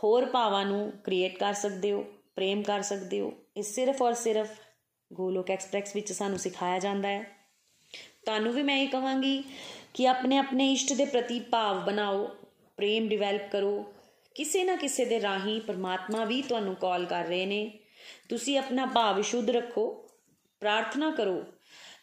[0.04, 2.04] ਹੋਰ ਭਾਵਾਂ ਨੂੰ ਕ੍ਰੀਏਟ ਕਰ ਸਕਦੇ ਹੋ,
[2.36, 4.50] ਪ੍ਰੇਮ ਕਰ ਸਕਦੇ ਹੋ। ਇਹ ਸਿਰਫ ਔਰ ਸਿਰਫ
[5.12, 7.24] ਗੋਲੋਕ ਐਕਸਪ੍ਰੈਸ ਵਿੱਚ ਸਾਨੂੰ ਸਿਖਾਇਆ ਜਾਂਦਾ ਹੈ।
[8.26, 9.44] ਤੁਹਾਨੂੰ ਵੀ ਮੈਂ ਇਹ ਕਹਾਂਗੀ
[9.94, 12.28] ਕਿ ਆਪਣੇ ਆਪਣੇ ਇਸ਼ਟ ਦੇ ਪ੍ਰਤੀ ਭਾਵ ਬਣਾਓ
[12.78, 13.94] ਪ੍ਰੇਮ ਡਿਵੈਲਪ ਕਰੋ।
[14.36, 17.80] ਕਿਸੇ ਨਾ ਕਿਸੇ ਦੇ ਰਾਹੀਂ ਪਰਮਾਤਮਾ ਵੀ ਤੁਹਾਨੂੰ ਕਾਲ ਕਰ ਰਹੇ ਨੇ।
[18.30, 20.10] ਤੁਸੀਂ ਆਪਣਾ ਭਾਵ ਸ਼ੁੱਧ ਰੱਖੋ,
[20.60, 21.44] ਪ੍ਰਾਰਥਨਾ ਕਰੋ।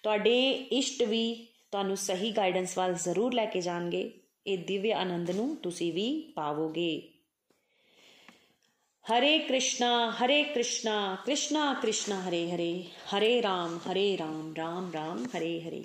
[0.03, 4.11] ਤੁਹਾਡੇ ਇਸ਼ਟ ਵੀ ਤੁਹਾਨੂੰ ਸਹੀ ਗਾਈਡੈਂਸ ਵੱਲ ਜ਼ਰੂਰ ਲੈ ਕੇ ਜਾਣਗੇ।
[4.47, 7.09] ਇਹ ਦਿਵਯ ਆਨੰਦ ਨੂੰ ਤੁਸੀਂ ਵੀ ਪਾਵੋਗੇ।
[9.05, 15.61] ਹਰੇ ਕ੍ਰਿਸ਼ਨਾ ਹਰੇ ਕ੍ਰਿਸ਼ਨਾ ਕ੍ਰਿਸ਼ਨਾ ਕ੍ਰਿਸ਼ਨਾ ਹਰੇ ਹਰੇ ਹਰੇ ਰਾਮ ਹਰੇ ਰਾਮ ਰਾਮ ਰਾਮ, ਹਰੇ
[15.61, 15.85] ਹਰੇ।